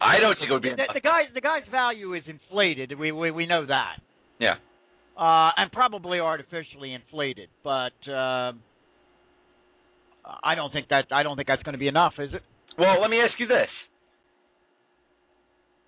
[0.00, 0.70] I don't think it would be.
[0.70, 2.98] The, the guy's the guy's value is inflated.
[2.98, 3.96] We we we know that.
[4.38, 4.54] Yeah.
[5.18, 8.60] Uh, and probably artificially inflated, but um
[10.42, 12.42] I don't think that I don't think that's going to be enough, is it?
[12.78, 13.68] Well, let me ask you this: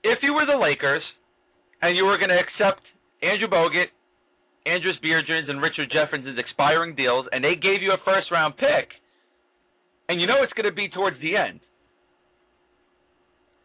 [0.02, 1.02] If you were the Lakers
[1.80, 2.82] and you were going to accept
[3.22, 3.86] Andrew Bogut,
[4.66, 8.90] Andris Biedrins, and Richard Jefferson's expiring deals, and they gave you a first round pick,
[10.08, 11.60] and you know it's going to be towards the end.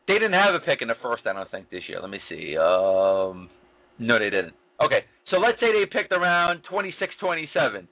[0.08, 2.00] They didn't have a pick in the first, I don't think, this year.
[2.00, 2.56] Let me see.
[2.58, 3.50] Um,
[4.00, 4.54] no, they didn't.
[4.80, 7.88] Okay, so let's say they picked around 26, 27.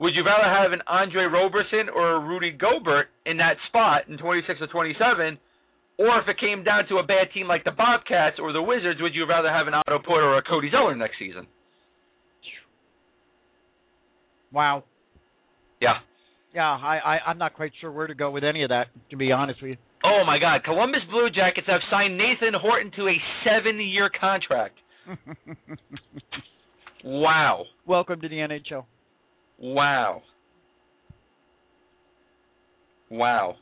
[0.00, 4.16] Would you rather have an Andre Roberson or a Rudy Gobert in that spot in
[4.16, 5.38] 26 or 27?
[5.98, 9.00] Or if it came down to a bad team like the Bobcats or the Wizards,
[9.02, 11.48] would you rather have an Otto Porter or a Cody Zeller next season?
[14.52, 14.84] Wow.
[15.80, 15.98] Yeah.
[16.54, 19.16] Yeah, I, I I'm not quite sure where to go with any of that, to
[19.16, 19.76] be honest with you.
[20.04, 20.62] Oh my God!
[20.64, 24.78] Columbus Blue Jackets have signed Nathan Horton to a seven-year contract.
[27.04, 27.64] Wow!
[27.86, 28.84] Welcome to the NHL.
[29.58, 30.22] Wow!
[33.08, 33.54] Wow!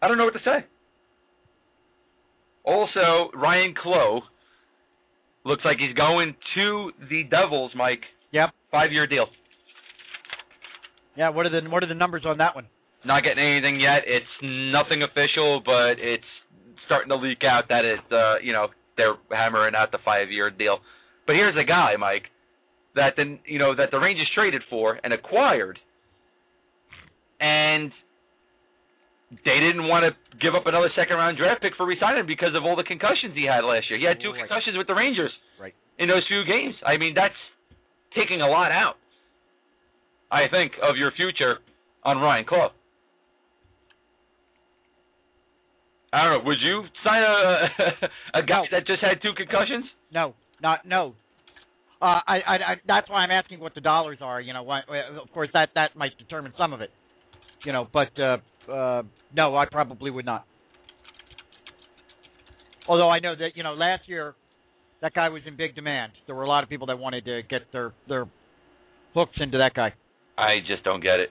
[0.00, 0.64] I don't know what to say.
[2.64, 4.20] Also, Ryan Clowe
[5.44, 7.72] looks like he's going to the Devils.
[7.74, 8.50] Mike, Yep.
[8.70, 9.26] five-year deal.
[11.16, 11.30] Yeah.
[11.30, 12.66] What are the what are the numbers on that one?
[13.04, 14.04] Not getting anything yet.
[14.06, 16.24] It's nothing official, but it's
[16.86, 20.78] starting to leak out that it, uh, you know, they're hammering out the five-year deal.
[21.26, 22.24] But here's a guy, Mike,
[22.96, 25.78] that the you know that the Rangers traded for and acquired,
[27.40, 27.90] and
[29.30, 32.74] they didn't want to give up another second-round draft pick for re-signing because of all
[32.76, 33.98] the concussions he had last year.
[33.98, 34.40] He had two Right.
[34.40, 35.72] concussions with the Rangers Right.
[35.98, 36.74] in those few games.
[36.84, 37.36] I mean, that's
[38.12, 38.96] taking a lot out.
[40.32, 41.60] I think of your future
[42.02, 42.72] on Ryan Clowe.
[46.12, 46.46] I don't know.
[46.46, 49.84] Would you sign a a guy that just had two concussions?
[50.12, 51.14] No, not no.
[52.02, 54.40] Uh, I, I, I, that's why I'm asking what the dollars are.
[54.40, 56.90] You know, why, of course that that might determine some of it.
[57.64, 58.38] You know, but uh,
[58.72, 59.02] uh,
[59.36, 60.46] no, I probably would not.
[62.88, 64.34] Although I know that you know last year
[65.02, 66.12] that guy was in big demand.
[66.26, 68.26] There were a lot of people that wanted to get their their
[69.14, 69.94] hooks into that guy.
[70.38, 71.30] I just don't get it.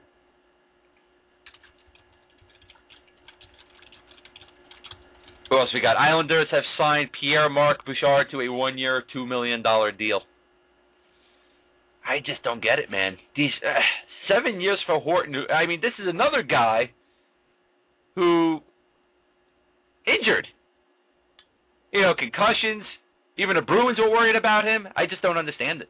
[5.50, 5.98] Who else we got?
[5.98, 10.22] Islanders have signed Pierre Marc Bouchard to a one-year, two million dollar deal.
[12.08, 13.18] I just don't get it, man.
[13.36, 13.80] These uh,
[14.28, 15.36] seven years for Horton.
[15.54, 16.92] I mean, this is another guy
[18.16, 18.60] who
[20.06, 20.48] injured.
[21.92, 22.84] You know, concussions.
[23.38, 24.88] Even the Bruins were worried about him.
[24.96, 25.90] I just don't understand it.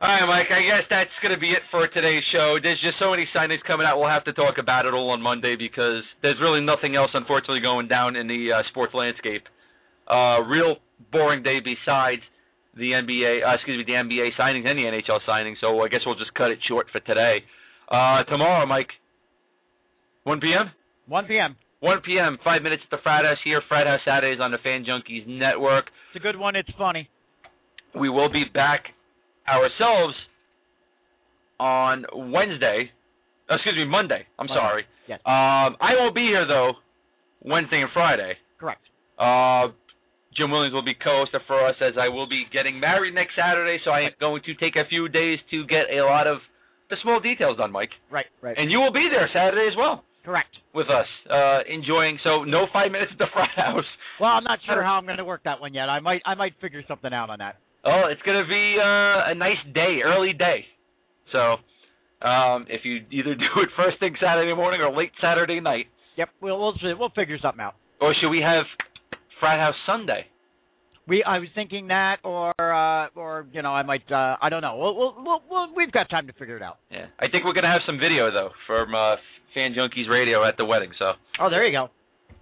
[0.00, 0.46] All right, Mike.
[0.54, 2.54] I guess that's going to be it for today's show.
[2.62, 3.98] There's just so many signings coming out.
[3.98, 7.58] We'll have to talk about it all on Monday because there's really nothing else, unfortunately,
[7.66, 9.42] going down in the uh, sports landscape.
[10.06, 10.76] Uh, real
[11.10, 12.22] boring day besides
[12.78, 13.42] the NBA.
[13.42, 15.58] Uh, excuse me, the NBA signings and the NHL signings.
[15.60, 17.42] So I guess we'll just cut it short for today.
[17.90, 18.94] Uh, tomorrow, Mike.
[20.22, 20.70] 1 p.m.
[21.08, 21.56] 1 p.m.
[21.80, 22.38] 1 p.m.
[22.44, 23.62] Five minutes at the Frat House here.
[23.66, 25.86] Frat House Saturdays on the Fan Junkies Network.
[26.14, 26.54] It's a good one.
[26.54, 27.08] It's funny.
[27.98, 28.94] We will be back
[29.48, 30.14] ourselves
[31.60, 32.90] on Wednesday.
[33.50, 34.26] Excuse me, Monday.
[34.38, 34.60] I'm Monday.
[34.60, 34.84] sorry.
[35.08, 35.20] Yes.
[35.24, 36.72] Um, I won't be here though.
[37.42, 38.34] Wednesday and Friday.
[38.60, 38.82] Correct.
[39.18, 39.72] Uh,
[40.36, 43.78] Jim Williams will be co-hosting for us as I will be getting married next Saturday.
[43.84, 46.38] So I am going to take a few days to get a lot of
[46.90, 47.90] the small details done, Mike.
[48.10, 48.26] Right.
[48.42, 48.56] Right.
[48.56, 50.54] And you will be there Saturday as well Correct.
[50.74, 52.18] with us, uh, enjoying.
[52.22, 53.84] So no five minutes at the Frat House.
[54.20, 55.88] Well, I'm not sure how I'm going to work that one yet.
[55.88, 57.56] I might I might figure something out on that.
[57.84, 60.64] Oh, it's gonna be uh, a nice day, early day.
[61.32, 61.56] So,
[62.26, 66.28] um, if you either do it first thing Saturday morning or late Saturday night, Yep.
[66.40, 67.74] We'll we'll we'll figure something out.
[68.00, 68.64] or should we have
[69.38, 70.26] frat house Sunday?
[71.06, 74.60] We I was thinking that, or uh, or you know I might uh, I don't
[74.60, 74.76] know.
[74.76, 76.78] We'll, we'll, we'll, we've got time to figure it out.
[76.90, 79.14] Yeah, I think we're gonna have some video though from uh,
[79.54, 80.90] Fan Junkies Radio at the wedding.
[80.98, 81.88] So Oh, there you go.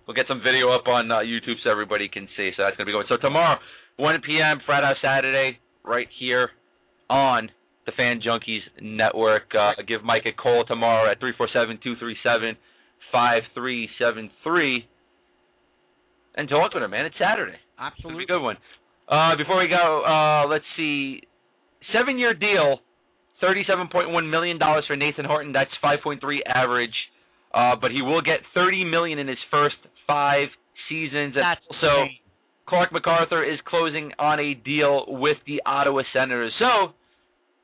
[0.08, 2.50] we'll get some video up on uh, YouTube so everybody can see.
[2.56, 3.06] So that's gonna be going.
[3.10, 3.58] So tomorrow,
[3.96, 4.60] 1 p.m.
[4.66, 6.50] Friday, Saturday, right here
[7.08, 7.50] on
[7.86, 9.54] the Fan Junkies Network.
[9.54, 11.20] Uh, give Mike a call tomorrow at
[13.12, 14.84] 347-237-5373
[16.36, 17.06] and talk with him, man.
[17.06, 17.56] It's Saturday.
[17.78, 18.20] Absolutely.
[18.20, 18.56] be a good one.
[19.08, 21.22] Uh, before we go, uh, let's see.
[21.94, 22.80] Seven year deal,
[23.40, 25.52] thirty-seven point one million dollars for Nathan Horton.
[25.52, 26.94] That's five point three average.
[27.54, 29.76] Uh, but he will get thirty million in his first
[30.06, 30.48] five
[30.88, 31.34] seasons.
[31.36, 32.18] And That's also, insane.
[32.68, 36.52] Clarke MacArthur is closing on a deal with the Ottawa Senators.
[36.58, 36.92] So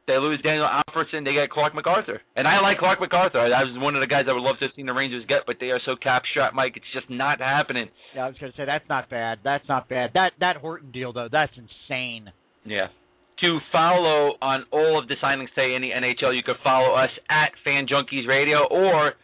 [0.07, 2.20] they lose Daniel Alfredsson, they get Clarke MacArthur.
[2.34, 3.38] And I like Clarke MacArthur.
[3.38, 5.46] I was one of the guys I would love to have seen the Rangers get,
[5.46, 6.72] but they are so cap strapped, Mike.
[6.76, 7.88] It's just not happening.
[8.14, 9.38] Yeah, I was going to say that's not bad.
[9.44, 10.11] That's not bad.
[10.14, 12.30] That that Horton deal though, that's insane.
[12.64, 12.88] Yeah.
[13.40, 17.11] To follow on all of the signings today in the NHL, you could follow us
[17.28, 19.14] at Fan Junkies Radio or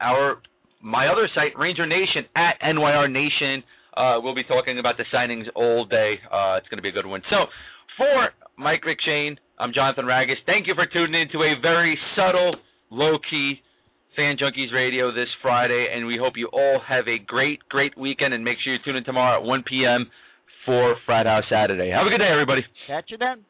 [0.00, 0.42] our
[0.82, 3.64] my other site, Ranger Nation at NYR Nation.
[3.96, 6.14] Uh, we'll be talking about the signings all day.
[6.30, 7.22] Uh, it's going to be a good one.
[7.30, 7.46] So,
[7.96, 10.36] for Mike McShane, I'm Jonathan Ragus.
[10.46, 12.56] Thank you for tuning in to a very subtle
[12.90, 13.60] low key
[14.16, 18.34] Fan Junkies Radio this Friday, and we hope you all have a great, great weekend.
[18.34, 20.10] And make sure you tune in tomorrow at 1 p.m.
[20.64, 21.90] for Frat House Saturday.
[21.90, 22.62] Have a good day, everybody.
[22.86, 23.44] Catch you then.